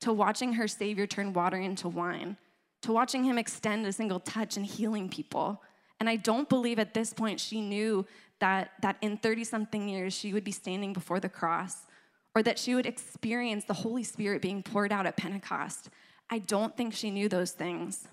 to 0.00 0.12
watching 0.12 0.52
her 0.54 0.68
Savior 0.68 1.06
turn 1.06 1.32
water 1.32 1.56
into 1.56 1.88
wine 1.88 2.36
to 2.82 2.92
watching 2.92 3.24
him 3.24 3.38
extend 3.38 3.86
a 3.86 3.92
single 3.92 4.20
touch 4.20 4.56
and 4.56 4.64
healing 4.64 5.08
people. 5.08 5.62
And 6.00 6.08
I 6.08 6.16
don't 6.16 6.48
believe 6.48 6.78
at 6.78 6.94
this 6.94 7.12
point 7.12 7.40
she 7.40 7.60
knew 7.60 8.06
that, 8.40 8.72
that 8.82 8.96
in 9.00 9.16
30 9.16 9.44
something 9.44 9.88
years 9.88 10.14
she 10.14 10.32
would 10.32 10.44
be 10.44 10.52
standing 10.52 10.92
before 10.92 11.20
the 11.20 11.28
cross 11.28 11.86
or 12.34 12.42
that 12.42 12.58
she 12.58 12.74
would 12.74 12.86
experience 12.86 13.64
the 13.64 13.74
Holy 13.74 14.04
Spirit 14.04 14.42
being 14.42 14.62
poured 14.62 14.92
out 14.92 15.06
at 15.06 15.16
Pentecost. 15.16 15.90
I 16.30 16.38
don't 16.38 16.76
think 16.76 16.94
she 16.94 17.10
knew 17.10 17.28
those 17.28 17.52
things. 17.52 18.06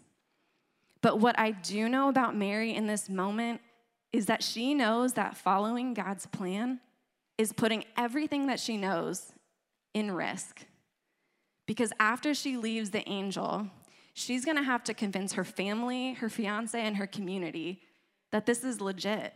But 1.01 1.19
what 1.19 1.37
I 1.37 1.51
do 1.51 1.87
know 1.87 2.09
about 2.09 2.35
Mary 2.35 2.73
in 2.73 2.87
this 2.87 3.09
moment 3.09 3.61
is 4.11 4.25
that 4.25 4.41
she 4.41 4.73
knows 4.73 5.13
that 5.13 5.37
following 5.37 5.93
God's 5.93 6.25
plan 6.25 6.79
is 7.37 7.53
putting 7.53 7.83
everything 7.97 8.47
that 8.47 8.59
she 8.59 8.77
knows 8.77 9.33
in 9.93 10.11
risk. 10.11 10.65
Because 11.67 11.91
after 11.99 12.33
she 12.33 12.57
leaves 12.57 12.91
the 12.91 13.07
angel, 13.09 13.67
she's 14.15 14.45
gonna 14.45 14.63
have 14.63 14.83
to 14.85 14.93
convince 14.93 15.33
her 15.33 15.43
family, 15.43 16.13
her 16.13 16.29
fiance, 16.29 16.79
and 16.79 16.97
her 16.97 17.05
community 17.05 17.81
that 18.31 18.47
this 18.47 18.63
is 18.63 18.81
legit. 18.81 19.33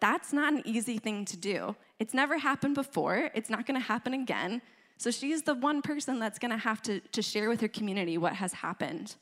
That's 0.00 0.32
not 0.32 0.52
an 0.52 0.62
easy 0.66 0.98
thing 0.98 1.24
to 1.26 1.36
do. 1.36 1.76
It's 1.98 2.12
never 2.12 2.36
happened 2.36 2.74
before, 2.74 3.30
it's 3.34 3.48
not 3.48 3.64
gonna 3.64 3.80
happen 3.80 4.12
again. 4.12 4.60
So 4.98 5.10
she's 5.10 5.42
the 5.42 5.54
one 5.54 5.82
person 5.82 6.18
that's 6.18 6.38
gonna 6.38 6.58
have 6.58 6.82
to, 6.82 7.00
to 7.00 7.22
share 7.22 7.48
with 7.48 7.60
her 7.60 7.68
community 7.68 8.18
what 8.18 8.34
has 8.34 8.52
happened. 8.52 9.14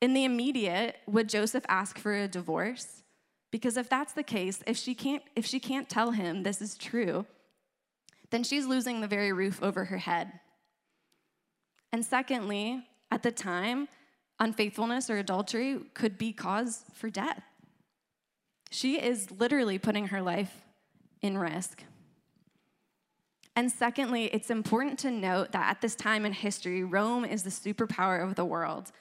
In 0.00 0.14
the 0.14 0.24
immediate, 0.24 0.96
would 1.06 1.28
Joseph 1.28 1.64
ask 1.68 1.98
for 1.98 2.14
a 2.14 2.28
divorce? 2.28 3.02
Because 3.50 3.76
if 3.76 3.88
that's 3.88 4.12
the 4.12 4.22
case, 4.22 4.62
if 4.66 4.76
she 4.76 4.94
can't, 4.94 5.22
if 5.36 5.44
she 5.44 5.60
can't 5.60 5.88
tell 5.88 6.12
him 6.12 6.42
this 6.42 6.62
is 6.62 6.78
true, 6.78 7.26
then 8.30 8.44
she's 8.44 8.66
losing 8.66 9.00
the 9.00 9.08
very 9.08 9.32
roof 9.32 9.62
over 9.62 9.84
her 9.86 9.98
head. 9.98 10.32
And 11.92 12.04
secondly, 12.04 12.86
at 13.12 13.22
the 13.22 13.30
time, 13.30 13.88
unfaithfulness 14.40 15.10
or 15.10 15.18
adultery 15.18 15.80
could 15.92 16.16
be 16.16 16.32
cause 16.32 16.86
for 16.94 17.10
death. 17.10 17.42
She 18.70 18.98
is 18.98 19.30
literally 19.30 19.78
putting 19.78 20.06
her 20.06 20.22
life 20.22 20.64
in 21.20 21.36
risk. 21.36 21.84
And 23.54 23.70
secondly, 23.70 24.30
it's 24.32 24.48
important 24.48 24.98
to 25.00 25.10
note 25.10 25.52
that 25.52 25.68
at 25.68 25.82
this 25.82 25.94
time 25.94 26.24
in 26.24 26.32
history, 26.32 26.82
Rome 26.82 27.26
is 27.26 27.42
the 27.42 27.50
superpower 27.50 28.26
of 28.26 28.34
the 28.34 28.46
world. 28.46 28.92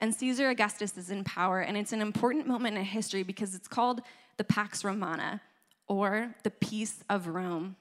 And 0.00 0.14
Caesar 0.14 0.50
Augustus 0.50 0.98
is 0.98 1.10
in 1.10 1.24
power, 1.24 1.60
and 1.60 1.78
it's 1.78 1.94
an 1.94 2.02
important 2.02 2.46
moment 2.46 2.76
in 2.76 2.84
history 2.84 3.22
because 3.22 3.54
it's 3.54 3.68
called 3.68 4.02
the 4.36 4.44
Pax 4.44 4.84
Romana, 4.84 5.40
or 5.88 6.34
the 6.42 6.50
Peace 6.50 7.02
of 7.08 7.26
Rome. 7.26 7.76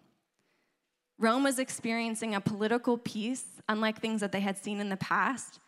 Rome 1.19 1.43
was 1.43 1.59
experiencing 1.59 2.33
a 2.33 2.41
political 2.41 2.97
peace, 2.97 3.45
unlike 3.67 4.01
things 4.01 4.21
that 4.21 4.31
they 4.31 4.39
had 4.39 4.57
seen 4.57 4.79
in 4.79 4.89
the 4.89 4.97
past, 4.97 5.59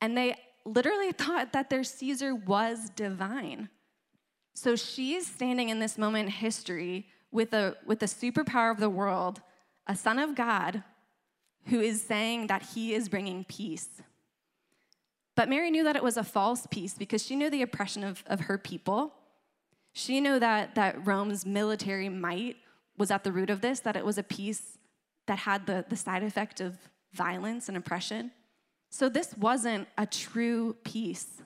and 0.00 0.16
they 0.16 0.34
literally 0.64 1.12
thought 1.22 1.52
that 1.52 1.70
their 1.70 1.84
Caesar 1.84 2.34
was 2.34 2.90
divine. 2.90 3.68
So 4.54 4.74
she's 4.74 5.26
standing 5.26 5.68
in 5.68 5.78
this 5.78 5.96
moment 5.96 6.26
in 6.26 6.32
history 6.32 7.06
with 7.30 7.52
a 7.52 7.76
with 7.86 8.00
the 8.00 8.06
superpower 8.06 8.70
of 8.70 8.80
the 8.80 8.90
world, 8.90 9.40
a 9.86 9.94
son 9.94 10.18
of 10.18 10.34
God 10.34 10.82
who 11.66 11.80
is 11.80 12.02
saying 12.02 12.48
that 12.48 12.62
he 12.74 12.94
is 12.94 13.08
bringing 13.08 13.44
peace. 13.44 14.02
But 15.36 15.48
Mary 15.48 15.70
knew 15.70 15.84
that 15.84 15.96
it 15.96 16.02
was 16.02 16.16
a 16.16 16.24
false 16.24 16.66
peace 16.70 16.94
because 16.94 17.24
she 17.24 17.36
knew 17.36 17.50
the 17.50 17.62
oppression 17.62 18.02
of, 18.02 18.24
of 18.26 18.40
her 18.40 18.58
people. 18.58 19.14
She 19.92 20.20
knew 20.20 20.38
that, 20.38 20.74
that 20.74 21.06
Rome's 21.06 21.46
military 21.46 22.08
might 22.08 22.56
was 23.00 23.10
at 23.10 23.24
the 23.24 23.32
root 23.32 23.48
of 23.50 23.62
this, 23.62 23.80
that 23.80 23.96
it 23.96 24.04
was 24.04 24.18
a 24.18 24.22
peace 24.22 24.78
that 25.26 25.40
had 25.40 25.66
the, 25.66 25.86
the 25.88 25.96
side 25.96 26.22
effect 26.22 26.60
of 26.60 26.76
violence 27.14 27.66
and 27.66 27.76
oppression. 27.76 28.30
So 28.90 29.08
this 29.08 29.34
wasn't 29.36 29.88
a 29.96 30.04
true 30.06 30.76
peace. 30.84 31.40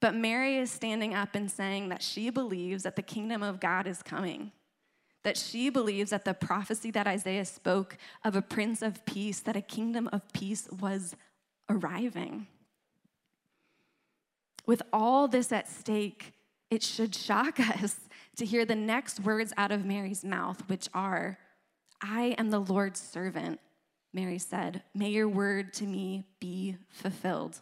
But 0.00 0.14
Mary 0.14 0.58
is 0.58 0.70
standing 0.70 1.14
up 1.14 1.34
and 1.34 1.50
saying 1.50 1.88
that 1.88 2.02
she 2.02 2.28
believes 2.28 2.82
that 2.82 2.94
the 2.94 3.02
kingdom 3.02 3.42
of 3.42 3.58
God 3.58 3.86
is 3.86 4.02
coming, 4.02 4.52
that 5.22 5.38
she 5.38 5.70
believes 5.70 6.10
that 6.10 6.26
the 6.26 6.34
prophecy 6.34 6.90
that 6.90 7.06
Isaiah 7.06 7.46
spoke 7.46 7.96
of 8.22 8.36
a 8.36 8.42
prince 8.42 8.82
of 8.82 9.04
peace, 9.06 9.40
that 9.40 9.56
a 9.56 9.62
kingdom 9.62 10.10
of 10.12 10.30
peace 10.34 10.68
was 10.78 11.16
arriving. 11.70 12.48
With 14.66 14.82
all 14.92 15.26
this 15.26 15.52
at 15.52 15.70
stake, 15.70 16.34
it 16.70 16.82
should 16.82 17.14
shock 17.14 17.58
us 17.82 17.98
to 18.36 18.44
hear 18.44 18.64
the 18.64 18.74
next 18.74 19.20
words 19.20 19.52
out 19.56 19.72
of 19.72 19.84
Mary's 19.84 20.24
mouth, 20.24 20.62
which 20.68 20.88
are, 20.92 21.38
I 22.00 22.34
am 22.38 22.50
the 22.50 22.58
Lord's 22.58 23.00
servant. 23.00 23.60
Mary 24.12 24.38
said, 24.38 24.82
May 24.94 25.10
your 25.10 25.28
word 25.28 25.72
to 25.74 25.84
me 25.84 26.24
be 26.40 26.76
fulfilled. 26.88 27.60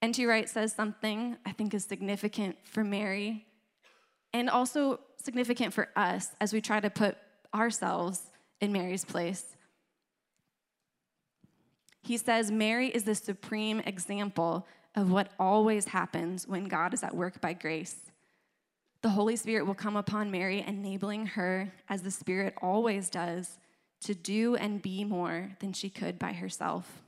N.T. 0.00 0.26
Wright 0.26 0.48
says 0.48 0.72
something 0.72 1.36
I 1.46 1.52
think 1.52 1.74
is 1.74 1.84
significant 1.84 2.56
for 2.64 2.82
Mary 2.82 3.46
and 4.32 4.50
also 4.50 5.00
significant 5.16 5.72
for 5.72 5.88
us 5.94 6.30
as 6.40 6.52
we 6.52 6.60
try 6.60 6.80
to 6.80 6.90
put 6.90 7.16
ourselves 7.54 8.22
in 8.60 8.72
Mary's 8.72 9.04
place. 9.04 9.56
He 12.02 12.16
says, 12.16 12.50
Mary 12.50 12.88
is 12.88 13.04
the 13.04 13.14
supreme 13.14 13.80
example 13.80 14.66
of 14.94 15.10
what 15.10 15.30
always 15.38 15.86
happens 15.86 16.46
when 16.46 16.64
God 16.64 16.92
is 16.94 17.02
at 17.02 17.14
work 17.14 17.40
by 17.40 17.52
grace. 17.52 17.96
The 19.02 19.10
Holy 19.10 19.36
Spirit 19.36 19.66
will 19.66 19.74
come 19.74 19.96
upon 19.96 20.30
Mary, 20.30 20.64
enabling 20.66 21.26
her, 21.26 21.72
as 21.88 22.02
the 22.02 22.10
Spirit 22.10 22.54
always 22.62 23.08
does, 23.08 23.58
to 24.02 24.14
do 24.14 24.54
and 24.54 24.82
be 24.82 25.04
more 25.04 25.50
than 25.60 25.72
she 25.72 25.88
could 25.88 26.18
by 26.18 26.32
herself. 26.32 27.02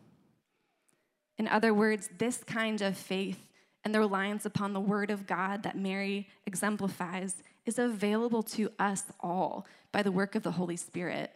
In 1.38 1.49
other 1.49 1.75
words, 1.75 2.09
this 2.19 2.43
kind 2.45 2.81
of 2.81 2.97
faith 2.97 3.47
and 3.85 3.95
the 3.95 4.00
reliance 4.00 4.47
upon 4.47 4.73
the 4.73 4.81
Word 4.81 5.11
of 5.11 5.26
God 5.26 5.62
that 5.62 5.76
Mary 5.76 6.29
exemplifies 6.47 7.43
is 7.67 7.79
available 7.79 8.43
to 8.43 8.71
us 8.79 9.05
all 9.21 9.67
by 9.93 10.03
the 10.03 10.12
work 10.12 10.35
of 10.35 10.43
the 10.43 10.53
Holy 10.53 10.76
Spirit. 10.76 11.33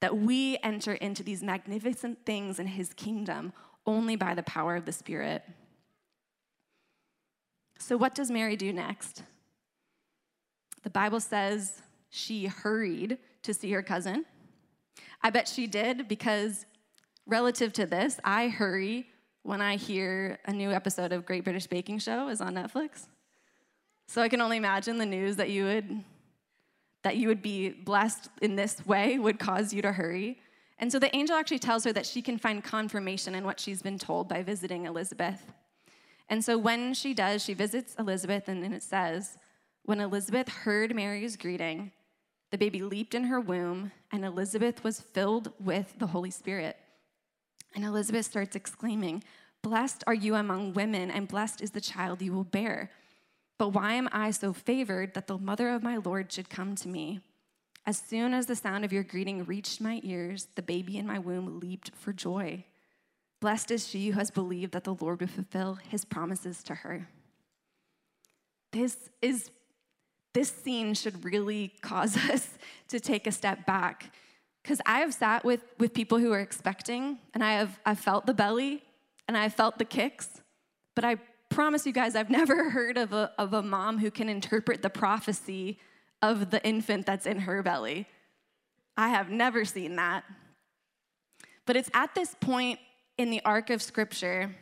That 0.00 0.16
we 0.16 0.58
enter 0.62 0.94
into 0.94 1.22
these 1.22 1.42
magnificent 1.42 2.24
things 2.24 2.58
in 2.58 2.66
His 2.66 2.92
kingdom 2.94 3.52
only 3.86 4.16
by 4.16 4.34
the 4.34 4.42
power 4.42 4.76
of 4.76 4.84
the 4.84 4.92
Spirit. 4.92 5.42
So, 7.78 7.96
what 7.96 8.14
does 8.14 8.30
Mary 8.30 8.56
do 8.56 8.72
next? 8.72 9.22
The 10.82 10.90
Bible 10.90 11.20
says 11.20 11.82
she 12.10 12.46
hurried 12.46 13.18
to 13.42 13.54
see 13.54 13.70
her 13.72 13.82
cousin. 13.82 14.24
I 15.22 15.30
bet 15.30 15.48
she 15.48 15.66
did 15.66 16.08
because, 16.08 16.66
relative 17.26 17.72
to 17.74 17.86
this, 17.86 18.18
I 18.24 18.48
hurry 18.48 19.06
when 19.42 19.60
I 19.60 19.76
hear 19.76 20.38
a 20.44 20.52
new 20.52 20.70
episode 20.70 21.12
of 21.12 21.24
Great 21.24 21.44
British 21.44 21.66
Baking 21.66 21.98
Show 21.98 22.28
is 22.28 22.40
on 22.40 22.54
Netflix. 22.54 23.06
So 24.06 24.20
I 24.20 24.28
can 24.28 24.40
only 24.40 24.56
imagine 24.56 24.98
the 24.98 25.06
news 25.06 25.36
that 25.36 25.50
you 25.50 25.64
would 25.64 26.04
that 27.02 27.16
you 27.16 27.28
would 27.28 27.40
be 27.40 27.70
blessed 27.70 28.28
in 28.42 28.56
this 28.56 28.84
way 28.84 29.18
would 29.18 29.38
cause 29.38 29.72
you 29.72 29.80
to 29.80 29.92
hurry. 29.92 30.38
And 30.80 30.90
so 30.90 30.98
the 30.98 31.14
angel 31.14 31.36
actually 31.36 31.58
tells 31.58 31.84
her 31.84 31.92
that 31.92 32.06
she 32.06 32.22
can 32.22 32.38
find 32.38 32.64
confirmation 32.64 33.34
in 33.34 33.44
what 33.44 33.60
she's 33.60 33.82
been 33.82 33.98
told 33.98 34.28
by 34.28 34.42
visiting 34.42 34.86
Elizabeth. 34.86 35.52
And 36.30 36.42
so 36.42 36.56
when 36.56 36.94
she 36.94 37.12
does, 37.12 37.44
she 37.44 37.52
visits 37.52 37.94
Elizabeth, 37.98 38.48
and 38.48 38.62
then 38.62 38.72
it 38.72 38.82
says, 38.82 39.36
When 39.84 40.00
Elizabeth 40.00 40.48
heard 40.48 40.96
Mary's 40.96 41.36
greeting, 41.36 41.92
the 42.50 42.56
baby 42.56 42.80
leaped 42.80 43.14
in 43.14 43.24
her 43.24 43.40
womb, 43.40 43.92
and 44.10 44.24
Elizabeth 44.24 44.82
was 44.82 45.00
filled 45.02 45.52
with 45.60 45.98
the 45.98 46.08
Holy 46.08 46.30
Spirit. 46.30 46.78
And 47.74 47.84
Elizabeth 47.84 48.24
starts 48.24 48.56
exclaiming, 48.56 49.22
Blessed 49.62 50.02
are 50.06 50.14
you 50.14 50.34
among 50.34 50.72
women, 50.72 51.10
and 51.10 51.28
blessed 51.28 51.60
is 51.60 51.72
the 51.72 51.80
child 51.82 52.22
you 52.22 52.32
will 52.32 52.44
bear. 52.44 52.90
But 53.58 53.68
why 53.68 53.92
am 53.92 54.08
I 54.12 54.30
so 54.30 54.54
favored 54.54 55.12
that 55.12 55.26
the 55.26 55.36
mother 55.36 55.68
of 55.68 55.82
my 55.82 55.98
Lord 55.98 56.32
should 56.32 56.48
come 56.48 56.74
to 56.76 56.88
me? 56.88 57.20
As 57.86 57.98
soon 57.98 58.34
as 58.34 58.46
the 58.46 58.56
sound 58.56 58.84
of 58.84 58.92
your 58.92 59.02
greeting 59.02 59.44
reached 59.44 59.80
my 59.80 60.00
ears, 60.02 60.48
the 60.54 60.62
baby 60.62 60.98
in 60.98 61.06
my 61.06 61.18
womb 61.18 61.60
leaped 61.60 61.92
for 61.94 62.12
joy. 62.12 62.64
Blessed 63.40 63.70
is 63.70 63.88
she 63.88 64.08
who 64.08 64.18
has 64.18 64.30
believed 64.30 64.72
that 64.72 64.84
the 64.84 64.94
Lord 64.94 65.20
will 65.20 65.28
fulfill 65.28 65.74
his 65.74 66.04
promises 66.04 66.62
to 66.64 66.74
her. 66.74 67.08
This 68.72 69.08
is 69.22 69.50
this 70.32 70.50
scene 70.50 70.94
should 70.94 71.24
really 71.24 71.72
cause 71.80 72.16
us 72.30 72.56
to 72.88 73.00
take 73.00 73.26
a 73.26 73.32
step 73.32 73.66
back. 73.66 74.12
Because 74.62 74.80
I 74.86 75.00
have 75.00 75.14
sat 75.14 75.44
with, 75.44 75.62
with 75.78 75.94
people 75.94 76.18
who 76.18 76.32
are 76.32 76.40
expecting, 76.40 77.18
and 77.34 77.42
I 77.42 77.54
have 77.54 77.80
I've 77.84 77.98
felt 77.98 78.26
the 78.26 78.34
belly 78.34 78.82
and 79.26 79.36
I 79.36 79.48
felt 79.48 79.78
the 79.78 79.84
kicks, 79.84 80.42
but 80.94 81.04
I 81.04 81.16
promise 81.48 81.86
you 81.86 81.92
guys, 81.92 82.14
I've 82.14 82.30
never 82.40 82.70
heard 82.70 82.96
of 82.96 83.12
a, 83.12 83.32
of 83.38 83.54
a 83.54 83.62
mom 83.62 83.98
who 83.98 84.10
can 84.10 84.28
interpret 84.28 84.82
the 84.82 84.90
prophecy 84.90 85.78
of 86.22 86.50
the 86.50 86.64
infant 86.64 87.06
that's 87.06 87.26
in 87.26 87.40
her 87.40 87.62
belly. 87.62 88.06
I 88.96 89.08
have 89.08 89.30
never 89.30 89.64
seen 89.64 89.96
that. 89.96 90.24
But 91.66 91.76
it's 91.76 91.90
at 91.94 92.14
this 92.14 92.34
point 92.40 92.78
in 93.16 93.30
the 93.30 93.42
arc 93.44 93.70
of 93.70 93.82
Scripture 93.82 94.54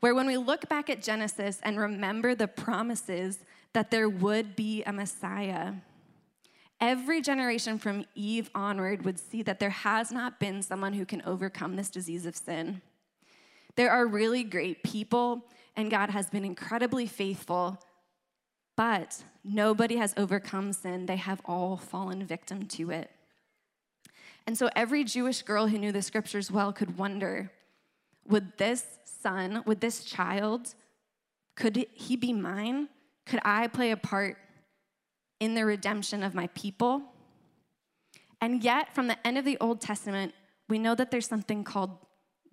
where, 0.00 0.14
when 0.14 0.26
we 0.26 0.36
look 0.36 0.68
back 0.68 0.88
at 0.88 1.02
Genesis 1.02 1.58
and 1.62 1.78
remember 1.78 2.34
the 2.34 2.46
promises 2.46 3.40
that 3.72 3.90
there 3.90 4.08
would 4.08 4.54
be 4.54 4.84
a 4.84 4.92
Messiah, 4.92 5.72
every 6.80 7.20
generation 7.20 7.78
from 7.78 8.04
Eve 8.14 8.48
onward 8.54 9.04
would 9.04 9.18
see 9.18 9.42
that 9.42 9.58
there 9.58 9.70
has 9.70 10.12
not 10.12 10.38
been 10.38 10.62
someone 10.62 10.92
who 10.92 11.04
can 11.04 11.22
overcome 11.26 11.74
this 11.74 11.90
disease 11.90 12.26
of 12.26 12.36
sin. 12.36 12.80
There 13.74 13.90
are 13.90 14.06
really 14.06 14.44
great 14.44 14.84
people, 14.84 15.44
and 15.74 15.90
God 15.90 16.10
has 16.10 16.30
been 16.30 16.44
incredibly 16.44 17.06
faithful, 17.06 17.80
but 18.78 19.24
nobody 19.42 19.96
has 19.96 20.14
overcome 20.16 20.72
sin. 20.72 21.06
They 21.06 21.16
have 21.16 21.40
all 21.44 21.76
fallen 21.76 22.24
victim 22.24 22.66
to 22.66 22.92
it. 22.92 23.10
And 24.46 24.56
so 24.56 24.70
every 24.76 25.02
Jewish 25.02 25.42
girl 25.42 25.66
who 25.66 25.78
knew 25.78 25.90
the 25.90 26.00
scriptures 26.00 26.48
well 26.48 26.72
could 26.72 26.96
wonder 26.96 27.50
would 28.24 28.56
this 28.56 28.86
son, 29.04 29.64
would 29.66 29.80
this 29.80 30.04
child, 30.04 30.74
could 31.56 31.86
he 31.92 32.14
be 32.14 32.32
mine? 32.32 32.88
Could 33.26 33.40
I 33.44 33.66
play 33.66 33.90
a 33.90 33.96
part 33.96 34.36
in 35.40 35.54
the 35.54 35.64
redemption 35.64 36.22
of 36.22 36.34
my 36.34 36.46
people? 36.48 37.02
And 38.40 38.62
yet, 38.62 38.94
from 38.94 39.08
the 39.08 39.26
end 39.26 39.38
of 39.38 39.44
the 39.44 39.58
Old 39.60 39.80
Testament, 39.80 40.34
we 40.68 40.78
know 40.78 40.94
that 40.94 41.10
there's 41.10 41.26
something 41.26 41.64
called 41.64 41.98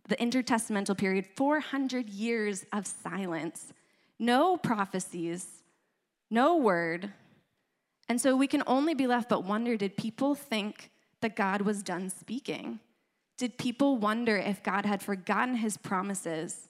the 0.08 0.15
intertestamental 0.15 0.98
period 0.98 1.27
400 1.36 2.10
years 2.10 2.65
of 2.74 2.88
silence, 2.88 3.74
no 4.17 4.58
prophecies, 4.58 5.62
no 6.29 6.58
word. 6.58 7.12
And 8.08 8.20
so 8.22 8.36
we 8.36 8.48
can 8.48 8.63
only 8.67 8.94
be 8.94 9.08
left 9.08 9.29
but 9.29 9.44
wonder 9.44 9.77
did 9.77 9.98
people 9.98 10.36
think 10.36 10.91
that 11.22 11.36
God 11.36 11.62
was 11.62 11.84
done 11.84 12.10
speaking? 12.10 12.79
Did 13.38 13.58
people 13.58 13.98
wonder 13.98 14.38
if 14.38 14.63
God 14.63 14.86
had 14.86 15.01
forgotten 15.01 15.55
his 15.55 15.77
promises 15.77 16.70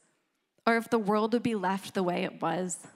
or 0.65 0.77
if 0.77 0.89
the 0.89 0.99
world 0.99 1.33
would 1.33 1.43
be 1.43 1.55
left 1.55 1.93
the 1.93 2.03
way 2.03 2.23
it 2.23 2.41
was? 2.41 2.87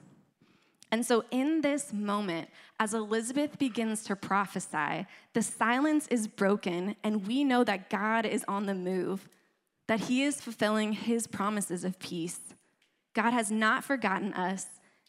And 0.92 1.06
so, 1.06 1.24
in 1.30 1.60
this 1.60 1.92
moment, 1.92 2.48
as 2.80 2.94
Elizabeth 2.94 3.58
begins 3.58 4.02
to 4.04 4.16
prophesy, 4.16 5.06
the 5.34 5.42
silence 5.42 6.08
is 6.08 6.26
broken, 6.26 6.96
and 7.04 7.26
we 7.28 7.44
know 7.44 7.62
that 7.62 7.90
God 7.90 8.26
is 8.26 8.44
on 8.48 8.66
the 8.66 8.74
move, 8.74 9.28
that 9.86 10.00
He 10.00 10.24
is 10.24 10.40
fulfilling 10.40 10.94
His 10.94 11.28
promises 11.28 11.84
of 11.84 12.00
peace. 12.00 12.40
God 13.14 13.32
has 13.32 13.52
not 13.52 13.84
forgotten 13.84 14.34
us, 14.34 14.66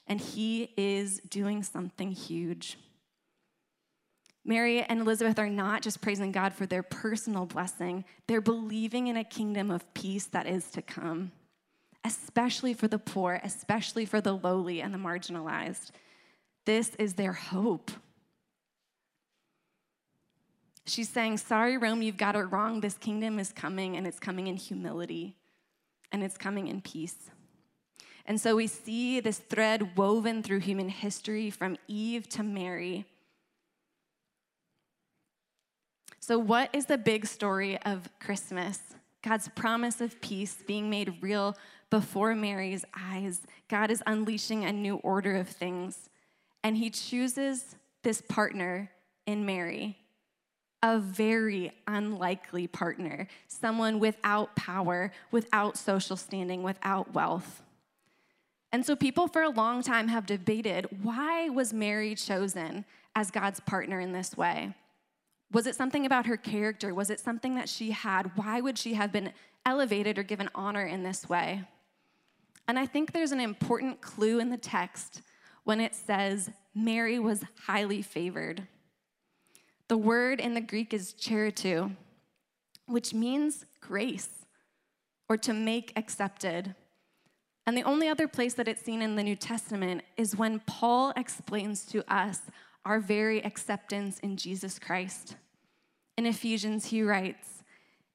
and 0.07 0.19
He 0.19 0.73
is 0.77 1.19
doing 1.29 1.63
something 1.63 2.11
huge. 2.11 2.77
Mary 4.43 4.81
and 4.81 5.01
Elizabeth 5.01 5.37
are 5.37 5.49
not 5.49 5.83
just 5.83 6.01
praising 6.01 6.31
God 6.31 6.53
for 6.53 6.65
their 6.65 6.83
personal 6.83 7.45
blessing, 7.45 8.05
they're 8.27 8.41
believing 8.41 9.07
in 9.07 9.17
a 9.17 9.23
kingdom 9.23 9.69
of 9.69 9.93
peace 9.93 10.25
that 10.25 10.47
is 10.47 10.71
to 10.71 10.81
come 10.81 11.31
especially 12.03 12.73
for 12.73 12.87
the 12.87 12.99
poor, 12.99 13.39
especially 13.43 14.05
for 14.05 14.21
the 14.21 14.33
lowly 14.33 14.81
and 14.81 14.93
the 14.93 14.97
marginalized. 14.97 15.91
This 16.65 16.95
is 16.95 17.13
their 17.13 17.33
hope. 17.33 17.91
She's 20.85 21.09
saying, 21.09 21.37
Sorry, 21.37 21.77
Rome, 21.77 22.01
you've 22.01 22.17
got 22.17 22.35
it 22.35 22.43
wrong. 22.43 22.81
This 22.81 22.97
kingdom 22.97 23.39
is 23.39 23.51
coming, 23.51 23.95
and 23.97 24.07
it's 24.07 24.19
coming 24.19 24.47
in 24.47 24.57
humility, 24.57 25.37
and 26.11 26.23
it's 26.23 26.37
coming 26.37 26.67
in 26.67 26.81
peace. 26.81 27.29
And 28.25 28.39
so 28.39 28.55
we 28.55 28.67
see 28.67 29.19
this 29.19 29.39
thread 29.39 29.97
woven 29.97 30.43
through 30.43 30.59
human 30.59 30.89
history 30.89 31.49
from 31.49 31.77
Eve 31.87 32.29
to 32.29 32.43
Mary. 32.43 33.05
So, 36.19 36.37
what 36.37 36.69
is 36.73 36.85
the 36.85 36.97
big 36.99 37.25
story 37.25 37.81
of 37.81 38.07
Christmas? 38.19 38.79
God's 39.23 39.49
promise 39.49 40.01
of 40.01 40.21
peace 40.21 40.57
being 40.65 40.89
made 40.89 41.21
real 41.21 41.57
before 41.89 42.35
Mary's 42.35 42.85
eyes. 42.95 43.41
God 43.69 43.91
is 43.91 44.03
unleashing 44.05 44.63
a 44.63 44.71
new 44.71 44.97
order 44.97 45.35
of 45.35 45.47
things. 45.47 46.09
And 46.63 46.77
he 46.77 46.89
chooses 46.89 47.75
this 48.03 48.21
partner 48.21 48.91
in 49.25 49.45
Mary, 49.45 49.97
a 50.81 50.99
very 50.99 51.71
unlikely 51.87 52.67
partner, 52.67 53.27
someone 53.47 53.99
without 53.99 54.55
power, 54.55 55.11
without 55.31 55.77
social 55.77 56.15
standing, 56.15 56.63
without 56.63 57.13
wealth. 57.13 57.61
And 58.71 58.85
so 58.85 58.95
people 58.95 59.27
for 59.27 59.43
a 59.43 59.49
long 59.49 59.83
time 59.83 60.07
have 60.07 60.25
debated 60.25 60.87
why 61.03 61.49
was 61.49 61.73
Mary 61.73 62.15
chosen 62.15 62.85
as 63.15 63.31
God's 63.31 63.59
partner 63.59 63.99
in 63.99 64.13
this 64.13 64.37
way? 64.37 64.73
Was 65.51 65.67
it 65.67 65.75
something 65.75 66.05
about 66.05 66.27
her 66.27 66.37
character? 66.37 66.93
Was 66.93 67.09
it 67.09 67.19
something 67.19 67.55
that 67.55 67.67
she 67.67 67.91
had? 67.91 68.31
Why 68.35 68.61
would 68.61 68.77
she 68.77 68.93
have 68.93 69.11
been 69.11 69.33
elevated 69.65 70.17
or 70.17 70.23
given 70.23 70.49
honor 70.55 70.85
in 70.85 71.03
this 71.03 71.27
way? 71.27 71.63
And 72.67 72.79
I 72.79 72.85
think 72.85 73.11
there's 73.11 73.33
an 73.33 73.41
important 73.41 73.99
clue 73.99 74.39
in 74.39 74.49
the 74.49 74.57
text 74.57 75.21
when 75.65 75.81
it 75.81 75.93
says 75.93 76.49
Mary 76.73 77.19
was 77.19 77.43
highly 77.65 78.01
favored. 78.01 78.67
The 79.89 79.97
word 79.97 80.39
in 80.39 80.53
the 80.53 80.61
Greek 80.61 80.93
is 80.93 81.13
charitou, 81.13 81.91
which 82.85 83.13
means 83.13 83.65
grace 83.81 84.29
or 85.27 85.35
to 85.37 85.53
make 85.53 85.91
accepted. 85.97 86.75
And 87.65 87.77
the 87.77 87.83
only 87.83 88.07
other 88.07 88.27
place 88.27 88.53
that 88.55 88.67
it's 88.67 88.83
seen 88.83 89.01
in 89.01 89.15
the 89.15 89.23
New 89.23 89.35
Testament 89.35 90.03
is 90.17 90.35
when 90.35 90.61
Paul 90.61 91.13
explains 91.15 91.85
to 91.87 92.03
us 92.11 92.41
our 92.85 92.99
very 92.99 93.43
acceptance 93.43 94.19
in 94.19 94.37
Jesus 94.37 94.79
Christ. 94.79 95.35
In 96.17 96.25
Ephesians, 96.25 96.85
he 96.85 97.03
writes, 97.03 97.63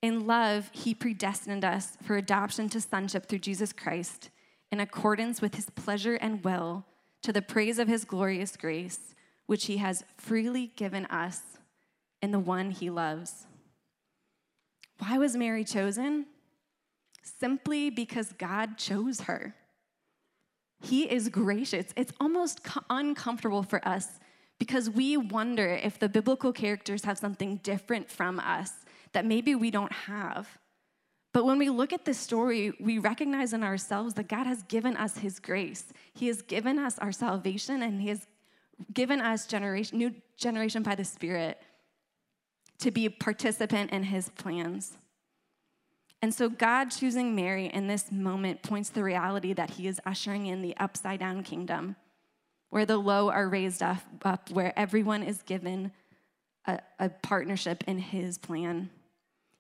In 0.03 0.27
love, 0.27 0.71
he 0.73 0.95
predestined 0.95 1.65
us 1.65 1.97
for 2.03 2.17
adoption 2.17 2.69
to 2.71 2.81
sonship 2.81 3.27
through 3.29 3.39
Jesus 3.39 3.73
Christ 3.73 4.31
in 4.73 4.81
accordance 4.81 5.41
with 5.41 5.55
his 5.55 5.71
pleasure 5.71 6.17
and 6.17 6.43
will, 6.43 6.85
to 7.23 7.33
the 7.33 7.43
praise 7.43 7.79
of 7.79 7.89
his 7.89 8.05
glorious 8.05 8.57
grace, 8.57 9.15
which 9.47 9.67
he 9.67 9.77
has 9.77 10.05
freely 10.17 10.73
given 10.77 11.07
us 11.07 11.43
in 12.21 12.33
the 12.33 12.39
one 12.39 12.73
he 12.73 12.91
loves. 12.91 13.47
Why 14.99 15.19
was 15.19 15.37
Mary 15.37 15.65
chosen? 15.65 16.27
Simply 17.27 17.91
because 17.91 18.33
God 18.33 18.79
chose 18.79 19.23
her. 19.23 19.55
He 20.81 21.11
is 21.11 21.29
gracious. 21.29 21.87
It's 21.97 22.13
almost 22.21 22.61
uncomfortable 22.89 23.63
for 23.63 23.87
us 23.87 24.21
because 24.59 24.89
we 24.89 25.17
wonder 25.17 25.69
if 25.83 25.99
the 25.99 26.09
biblical 26.09 26.53
characters 26.53 27.05
have 27.05 27.19
something 27.19 27.57
different 27.63 28.11
from 28.11 28.39
us 28.39 28.73
that 29.13 29.27
maybe 29.27 29.55
we 29.55 29.71
don't 29.71 29.93
have. 29.93 30.59
But 31.33 31.45
when 31.45 31.59
we 31.59 31.69
look 31.69 31.93
at 31.93 32.05
this 32.05 32.19
story, 32.19 32.73
we 32.81 32.99
recognize 32.99 33.53
in 33.53 33.63
ourselves 33.63 34.15
that 34.15 34.29
God 34.29 34.47
has 34.47 34.63
given 34.63 34.97
us 34.97 35.19
His 35.19 35.39
grace. 35.39 35.85
He 36.15 36.29
has 36.29 36.41
given 36.41 36.79
us 36.79 36.99
our 36.99 37.13
salvation, 37.13 37.83
and 37.83 38.01
He 38.01 38.09
has 38.09 38.27
given 38.95 39.21
us 39.21 39.47
generation, 39.47 39.99
new 39.99 40.15
generation 40.39 40.83
by 40.83 40.95
the 40.95 41.05
Spirit 41.05 41.61
to 42.79 42.91
be 42.91 43.09
participant 43.09 43.91
in 43.91 44.05
His 44.05 44.31
plans. 44.31 44.97
And 46.23 46.35
so, 46.35 46.49
God 46.49 46.91
choosing 46.91 47.35
Mary 47.37 47.67
in 47.67 47.87
this 47.87 48.11
moment 48.11 48.63
points 48.63 48.89
the 48.89 49.05
reality 49.05 49.53
that 49.53 49.71
He 49.71 49.87
is 49.87 50.01
ushering 50.07 50.47
in 50.47 50.63
the 50.63 50.77
upside 50.79 51.21
down 51.21 51.43
kingdom, 51.43 51.97
where 52.71 52.87
the 52.87 52.99
low 52.99 53.31
are 53.31 53.49
raised 53.49 53.83
up, 53.83 53.99
up 54.25 54.51
where 54.51 54.77
everyone 54.79 55.23
is 55.23 55.43
given 55.43 55.93
a, 56.67 56.81
a 56.99 57.09
partnership 57.11 57.85
in 57.87 57.99
His 57.99 58.39
plan. 58.39 58.91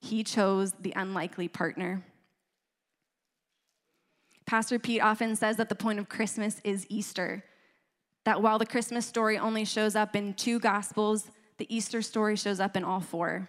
He 0.00 0.24
chose 0.24 0.72
the 0.80 0.92
unlikely 0.96 1.48
partner. 1.48 2.04
Pastor 4.46 4.78
Pete 4.78 5.02
often 5.02 5.34
says 5.36 5.56
that 5.56 5.68
the 5.68 5.74
point 5.74 5.98
of 5.98 6.08
Christmas 6.08 6.60
is 6.64 6.86
Easter. 6.88 7.44
That 8.24 8.40
while 8.42 8.58
the 8.58 8.66
Christmas 8.66 9.04
story 9.04 9.38
only 9.38 9.64
shows 9.64 9.94
up 9.94 10.16
in 10.16 10.34
two 10.34 10.58
gospels, 10.58 11.30
the 11.58 11.74
Easter 11.74 12.00
story 12.02 12.36
shows 12.36 12.60
up 12.60 12.76
in 12.76 12.84
all 12.84 13.00
four. 13.00 13.48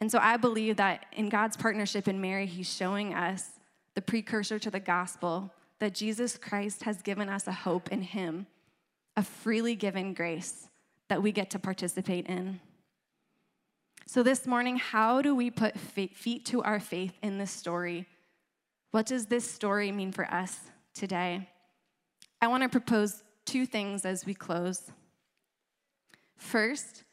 And 0.00 0.10
so 0.10 0.18
I 0.18 0.36
believe 0.36 0.76
that 0.76 1.06
in 1.12 1.28
God's 1.28 1.56
partnership 1.56 2.08
in 2.08 2.20
Mary, 2.20 2.46
He's 2.46 2.72
showing 2.72 3.14
us 3.14 3.50
the 3.94 4.02
precursor 4.02 4.58
to 4.58 4.70
the 4.70 4.80
gospel 4.80 5.52
that 5.78 5.94
Jesus 5.94 6.36
Christ 6.36 6.84
has 6.84 7.02
given 7.02 7.28
us 7.28 7.46
a 7.46 7.52
hope 7.52 7.90
in 7.90 8.02
Him, 8.02 8.46
a 9.16 9.22
freely 9.22 9.74
given 9.74 10.14
grace 10.14 10.68
that 11.08 11.22
we 11.22 11.32
get 11.32 11.50
to 11.50 11.58
participate 11.58 12.26
in. 12.26 12.60
So, 14.06 14.22
this 14.22 14.46
morning, 14.46 14.76
how 14.76 15.22
do 15.22 15.34
we 15.34 15.50
put 15.50 15.78
feet 15.78 16.44
to 16.46 16.62
our 16.62 16.80
faith 16.80 17.12
in 17.22 17.38
this 17.38 17.50
story? 17.50 18.06
What 18.90 19.06
does 19.06 19.26
this 19.26 19.48
story 19.48 19.92
mean 19.92 20.12
for 20.12 20.24
us 20.32 20.58
today? 20.94 21.48
I 22.42 22.48
want 22.48 22.62
to 22.62 22.68
propose 22.68 23.22
two 23.44 23.66
things 23.66 24.04
as 24.04 24.26
we 24.26 24.34
close. 24.34 24.90
First, 26.36 27.04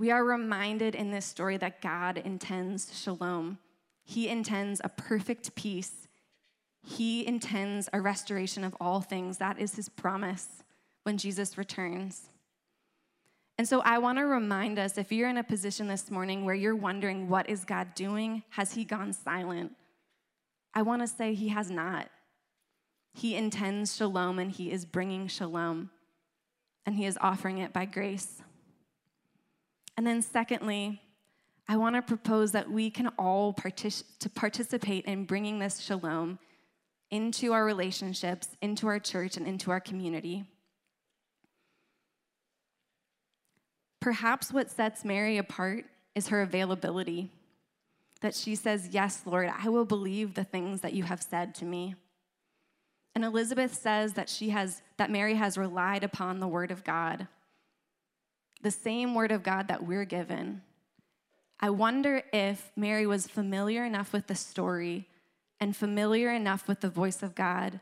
we 0.00 0.10
are 0.10 0.24
reminded 0.24 0.94
in 0.94 1.10
this 1.10 1.26
story 1.26 1.58
that 1.58 1.82
God 1.82 2.16
intends 2.16 2.98
shalom. 2.98 3.58
He 4.02 4.30
intends 4.30 4.80
a 4.82 4.88
perfect 4.88 5.54
peace. 5.54 6.08
He 6.82 7.26
intends 7.26 7.86
a 7.92 8.00
restoration 8.00 8.64
of 8.64 8.74
all 8.80 9.02
things. 9.02 9.36
That 9.36 9.60
is 9.60 9.74
his 9.74 9.90
promise 9.90 10.48
when 11.02 11.18
Jesus 11.18 11.58
returns. 11.58 12.30
And 13.58 13.68
so 13.68 13.82
I 13.82 13.98
want 13.98 14.16
to 14.16 14.24
remind 14.24 14.78
us 14.78 14.96
if 14.96 15.12
you're 15.12 15.28
in 15.28 15.36
a 15.36 15.44
position 15.44 15.86
this 15.86 16.10
morning 16.10 16.46
where 16.46 16.54
you're 16.54 16.74
wondering, 16.74 17.28
what 17.28 17.50
is 17.50 17.66
God 17.66 17.94
doing? 17.94 18.42
Has 18.48 18.72
he 18.72 18.86
gone 18.86 19.12
silent? 19.12 19.72
I 20.72 20.80
want 20.80 21.02
to 21.02 21.08
say 21.08 21.34
he 21.34 21.48
has 21.48 21.70
not. 21.70 22.08
He 23.12 23.36
intends 23.36 23.94
shalom 23.94 24.38
and 24.38 24.50
he 24.50 24.72
is 24.72 24.86
bringing 24.86 25.28
shalom, 25.28 25.90
and 26.86 26.94
he 26.94 27.04
is 27.04 27.18
offering 27.20 27.58
it 27.58 27.74
by 27.74 27.84
grace. 27.84 28.40
And 30.00 30.06
then, 30.06 30.22
secondly, 30.22 30.98
I 31.68 31.76
want 31.76 31.94
to 31.94 32.00
propose 32.00 32.52
that 32.52 32.70
we 32.70 32.88
can 32.88 33.08
all 33.18 33.52
partic- 33.52 34.04
to 34.20 34.30
participate 34.30 35.04
in 35.04 35.26
bringing 35.26 35.58
this 35.58 35.78
shalom 35.78 36.38
into 37.10 37.52
our 37.52 37.66
relationships, 37.66 38.48
into 38.62 38.86
our 38.86 38.98
church, 38.98 39.36
and 39.36 39.46
into 39.46 39.70
our 39.70 39.78
community. 39.78 40.46
Perhaps 44.00 44.54
what 44.54 44.70
sets 44.70 45.04
Mary 45.04 45.36
apart 45.36 45.84
is 46.14 46.28
her 46.28 46.40
availability. 46.40 47.30
That 48.22 48.34
she 48.34 48.54
says, 48.54 48.88
Yes, 48.92 49.24
Lord, 49.26 49.52
I 49.54 49.68
will 49.68 49.84
believe 49.84 50.32
the 50.32 50.44
things 50.44 50.80
that 50.80 50.94
you 50.94 51.02
have 51.02 51.22
said 51.22 51.54
to 51.56 51.66
me. 51.66 51.94
And 53.14 53.22
Elizabeth 53.22 53.74
says 53.74 54.14
that 54.14 54.30
she 54.30 54.48
has 54.48 54.80
that 54.96 55.10
Mary 55.10 55.34
has 55.34 55.58
relied 55.58 56.04
upon 56.04 56.40
the 56.40 56.48
word 56.48 56.70
of 56.70 56.84
God. 56.84 57.28
The 58.62 58.70
same 58.70 59.14
word 59.14 59.32
of 59.32 59.42
God 59.42 59.68
that 59.68 59.84
we're 59.84 60.04
given. 60.04 60.62
I 61.58 61.70
wonder 61.70 62.22
if 62.32 62.72
Mary 62.76 63.06
was 63.06 63.26
familiar 63.26 63.84
enough 63.84 64.12
with 64.12 64.26
the 64.26 64.34
story 64.34 65.08
and 65.60 65.76
familiar 65.76 66.30
enough 66.30 66.66
with 66.66 66.80
the 66.80 66.88
voice 66.88 67.22
of 67.22 67.34
God 67.34 67.80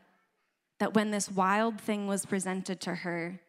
that 0.78 0.94
when 0.94 1.10
this 1.10 1.30
wild 1.30 1.80
thing 1.80 2.06
was 2.06 2.26
presented 2.26 2.80
to 2.80 2.96
her, 2.96 3.40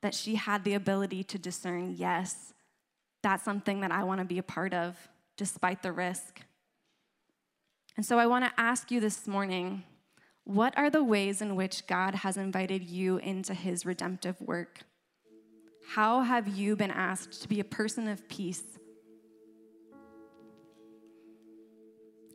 that 0.00 0.14
she 0.14 0.34
had 0.34 0.64
the 0.64 0.74
ability 0.74 1.22
to 1.24 1.38
discern, 1.38 1.94
yes, 1.96 2.52
that's 3.22 3.44
something 3.44 3.80
that 3.80 3.92
I 3.92 4.02
want 4.04 4.20
to 4.20 4.24
be 4.24 4.38
a 4.38 4.42
part 4.42 4.74
of, 4.74 4.96
despite 5.36 5.82
the 5.82 5.92
risk. 5.92 6.40
And 7.96 8.04
so 8.04 8.18
I 8.18 8.26
want 8.26 8.44
to 8.44 8.60
ask 8.60 8.90
you 8.90 9.00
this 9.00 9.26
morning 9.26 9.84
what 10.44 10.76
are 10.76 10.90
the 10.90 11.04
ways 11.04 11.40
in 11.40 11.54
which 11.54 11.86
God 11.86 12.16
has 12.16 12.36
invited 12.36 12.82
you 12.82 13.18
into 13.18 13.54
his 13.54 13.86
redemptive 13.86 14.40
work? 14.40 14.80
How 15.94 16.22
have 16.22 16.48
you 16.48 16.74
been 16.74 16.90
asked 16.90 17.42
to 17.42 17.48
be 17.48 17.60
a 17.60 17.64
person 17.64 18.08
of 18.08 18.26
peace? 18.26 18.62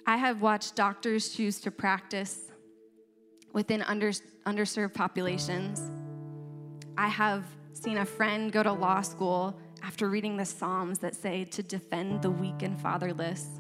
I 0.06 0.16
have 0.18 0.44
watched 0.44 0.76
doctors 0.76 1.30
choose 1.30 1.60
to 1.62 1.72
practice 1.72 2.52
within 3.54 3.82
under, 3.82 4.12
underserved 4.46 4.94
populations. 4.94 5.90
I 7.00 7.08
have 7.08 7.46
seen 7.74 7.98
a 7.98 8.06
friend 8.06 8.52
go 8.52 8.62
to 8.62 8.72
law 8.72 9.02
school 9.02 9.60
after 9.82 10.08
reading 10.08 10.38
the 10.38 10.46
Psalms 10.46 11.00
that 11.00 11.16
say 11.16 11.44
to 11.46 11.64
defend 11.64 12.22
the 12.22 12.30
weak 12.30 12.62
and 12.62 12.80
fatherless. 12.80 13.60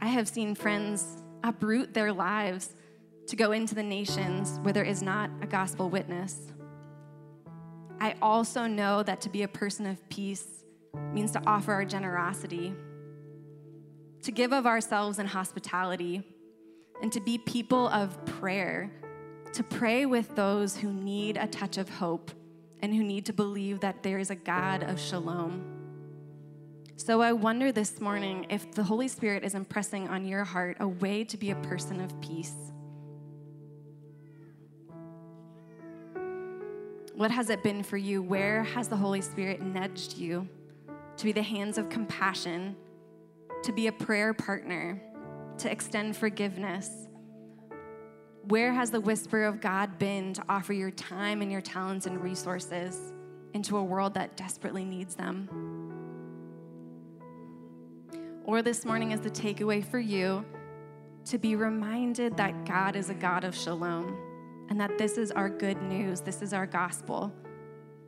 I 0.00 0.06
have 0.06 0.26
seen 0.26 0.54
friends 0.54 1.22
uproot 1.42 1.92
their 1.92 2.14
lives 2.14 2.74
to 3.26 3.36
go 3.36 3.52
into 3.52 3.74
the 3.74 3.82
nations 3.82 4.58
where 4.62 4.72
there 4.72 4.84
is 4.84 5.02
not 5.02 5.28
a 5.42 5.46
gospel 5.46 5.90
witness. 5.90 6.53
I 8.04 8.16
also 8.20 8.66
know 8.66 9.02
that 9.02 9.22
to 9.22 9.30
be 9.30 9.44
a 9.44 9.48
person 9.48 9.86
of 9.86 10.10
peace 10.10 10.44
means 11.14 11.30
to 11.30 11.42
offer 11.46 11.72
our 11.72 11.86
generosity, 11.86 12.74
to 14.20 14.30
give 14.30 14.52
of 14.52 14.66
ourselves 14.66 15.18
in 15.18 15.24
hospitality, 15.24 16.22
and 17.00 17.10
to 17.10 17.20
be 17.20 17.38
people 17.38 17.88
of 17.88 18.22
prayer, 18.26 18.90
to 19.54 19.62
pray 19.62 20.04
with 20.04 20.36
those 20.36 20.76
who 20.76 20.92
need 20.92 21.38
a 21.38 21.46
touch 21.46 21.78
of 21.78 21.88
hope 21.88 22.30
and 22.82 22.94
who 22.94 23.02
need 23.02 23.24
to 23.24 23.32
believe 23.32 23.80
that 23.80 24.02
there 24.02 24.18
is 24.18 24.28
a 24.28 24.36
God 24.36 24.82
of 24.82 25.00
shalom. 25.00 25.64
So 26.96 27.22
I 27.22 27.32
wonder 27.32 27.72
this 27.72 28.02
morning 28.02 28.44
if 28.50 28.70
the 28.70 28.84
Holy 28.84 29.08
Spirit 29.08 29.44
is 29.44 29.54
impressing 29.54 30.08
on 30.08 30.26
your 30.26 30.44
heart 30.44 30.76
a 30.78 30.88
way 30.88 31.24
to 31.24 31.38
be 31.38 31.52
a 31.52 31.56
person 31.56 32.02
of 32.02 32.20
peace. 32.20 32.52
What 37.16 37.30
has 37.30 37.48
it 37.48 37.62
been 37.62 37.84
for 37.84 37.96
you? 37.96 38.22
Where 38.22 38.64
has 38.64 38.88
the 38.88 38.96
Holy 38.96 39.20
Spirit 39.20 39.62
nudged 39.62 40.18
you 40.18 40.48
to 41.16 41.24
be 41.24 41.30
the 41.30 41.42
hands 41.42 41.78
of 41.78 41.88
compassion, 41.88 42.74
to 43.62 43.72
be 43.72 43.86
a 43.86 43.92
prayer 43.92 44.34
partner, 44.34 45.00
to 45.58 45.70
extend 45.70 46.16
forgiveness? 46.16 46.90
Where 48.48 48.72
has 48.72 48.90
the 48.90 49.00
whisper 49.00 49.44
of 49.44 49.60
God 49.60 49.96
been 49.96 50.34
to 50.34 50.42
offer 50.48 50.72
your 50.72 50.90
time 50.90 51.40
and 51.40 51.52
your 51.52 51.60
talents 51.60 52.06
and 52.06 52.20
resources 52.20 53.12
into 53.52 53.76
a 53.76 53.84
world 53.84 54.14
that 54.14 54.36
desperately 54.36 54.84
needs 54.84 55.14
them? 55.14 55.48
Or 58.44 58.60
this 58.60 58.84
morning 58.84 59.12
is 59.12 59.20
the 59.20 59.30
takeaway 59.30 59.84
for 59.84 60.00
you 60.00 60.44
to 61.26 61.38
be 61.38 61.54
reminded 61.54 62.36
that 62.38 62.66
God 62.66 62.96
is 62.96 63.08
a 63.08 63.14
God 63.14 63.44
of 63.44 63.54
shalom 63.54 64.33
and 64.68 64.80
that 64.80 64.98
this 64.98 65.18
is 65.18 65.30
our 65.30 65.48
good 65.48 65.80
news, 65.82 66.20
this 66.20 66.42
is 66.42 66.52
our 66.52 66.66
gospel, 66.66 67.32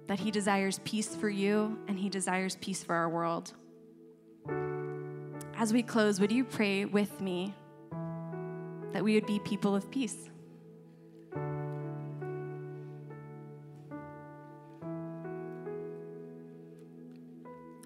that 0.06 0.20
He 0.20 0.30
desires 0.30 0.80
peace 0.84 1.14
for 1.14 1.28
you 1.28 1.78
and 1.88 1.98
He 1.98 2.08
desires 2.08 2.56
peace 2.60 2.82
for 2.82 2.94
our 2.94 3.08
world. 3.08 3.52
As 5.58 5.72
we 5.72 5.82
close, 5.82 6.20
would 6.20 6.32
you 6.32 6.44
pray 6.44 6.84
with 6.84 7.20
me 7.20 7.54
that 8.92 9.02
we 9.02 9.14
would 9.14 9.26
be 9.26 9.38
people 9.40 9.74
of 9.74 9.90
peace? 9.90 10.30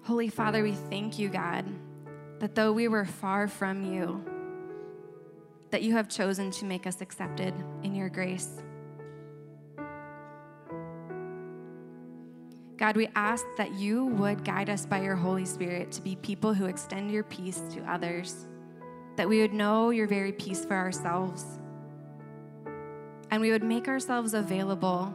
Holy 0.03 0.27
Father, 0.27 0.63
we 0.63 0.73
thank 0.73 1.17
you, 1.17 1.29
God, 1.29 1.65
that 2.39 2.55
though 2.55 2.73
we 2.73 2.87
were 2.87 3.05
far 3.05 3.47
from 3.47 3.93
you, 3.93 4.25
that 5.71 5.81
you 5.81 5.93
have 5.93 6.09
chosen 6.09 6.51
to 6.51 6.65
make 6.65 6.85
us 6.85 7.01
accepted 7.01 7.53
in 7.83 7.95
your 7.95 8.09
grace. 8.09 8.61
God, 12.77 12.97
we 12.97 13.09
ask 13.15 13.45
that 13.57 13.75
you 13.75 14.05
would 14.05 14.43
guide 14.43 14.69
us 14.69 14.85
by 14.85 15.01
your 15.01 15.15
Holy 15.15 15.45
Spirit 15.45 15.91
to 15.93 16.01
be 16.01 16.15
people 16.15 16.53
who 16.53 16.65
extend 16.65 17.11
your 17.11 17.23
peace 17.23 17.61
to 17.73 17.81
others, 17.83 18.47
that 19.17 19.29
we 19.29 19.39
would 19.41 19.53
know 19.53 19.91
your 19.91 20.07
very 20.07 20.31
peace 20.31 20.65
for 20.65 20.75
ourselves, 20.75 21.45
and 23.29 23.39
we 23.39 23.51
would 23.51 23.63
make 23.63 23.87
ourselves 23.87 24.33
available 24.33 25.13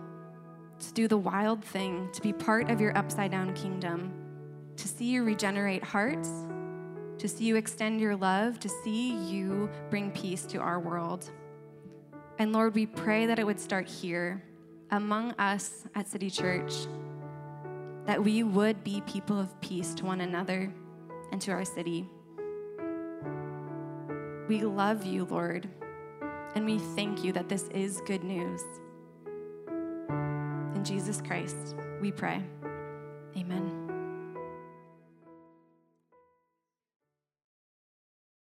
to 0.78 0.92
do 0.92 1.08
the 1.08 1.16
wild 1.16 1.64
thing, 1.64 2.08
to 2.12 2.22
be 2.22 2.32
part 2.32 2.70
of 2.70 2.80
your 2.80 2.96
upside 2.96 3.32
down 3.32 3.52
kingdom, 3.54 4.12
to 4.76 4.86
see 4.86 5.06
you 5.06 5.24
regenerate 5.24 5.82
hearts 5.82 6.30
to 7.18 7.28
see 7.28 7.44
you 7.44 7.56
extend 7.56 8.00
your 8.00 8.16
love, 8.16 8.60
to 8.60 8.68
see 8.68 9.14
you 9.14 9.70
bring 9.90 10.10
peace 10.10 10.44
to 10.46 10.58
our 10.58 10.78
world. 10.78 11.30
And 12.38 12.52
Lord, 12.52 12.74
we 12.74 12.86
pray 12.86 13.26
that 13.26 13.38
it 13.38 13.46
would 13.46 13.60
start 13.60 13.88
here 13.88 14.42
among 14.90 15.32
us 15.32 15.84
at 15.94 16.06
City 16.06 16.30
Church, 16.30 16.72
that 18.04 18.22
we 18.22 18.42
would 18.42 18.84
be 18.84 19.00
people 19.06 19.38
of 19.38 19.58
peace 19.60 19.94
to 19.94 20.04
one 20.04 20.20
another 20.20 20.72
and 21.32 21.40
to 21.42 21.50
our 21.50 21.64
city. 21.64 22.08
We 24.48 24.60
love 24.60 25.04
you, 25.04 25.24
Lord, 25.24 25.68
and 26.54 26.64
we 26.64 26.78
thank 26.78 27.24
you 27.24 27.32
that 27.32 27.48
this 27.48 27.64
is 27.68 28.00
good 28.06 28.22
news. 28.22 28.62
In 30.74 30.82
Jesus 30.84 31.20
Christ, 31.20 31.74
we 32.00 32.12
pray. 32.12 32.42
Amen. 33.36 33.85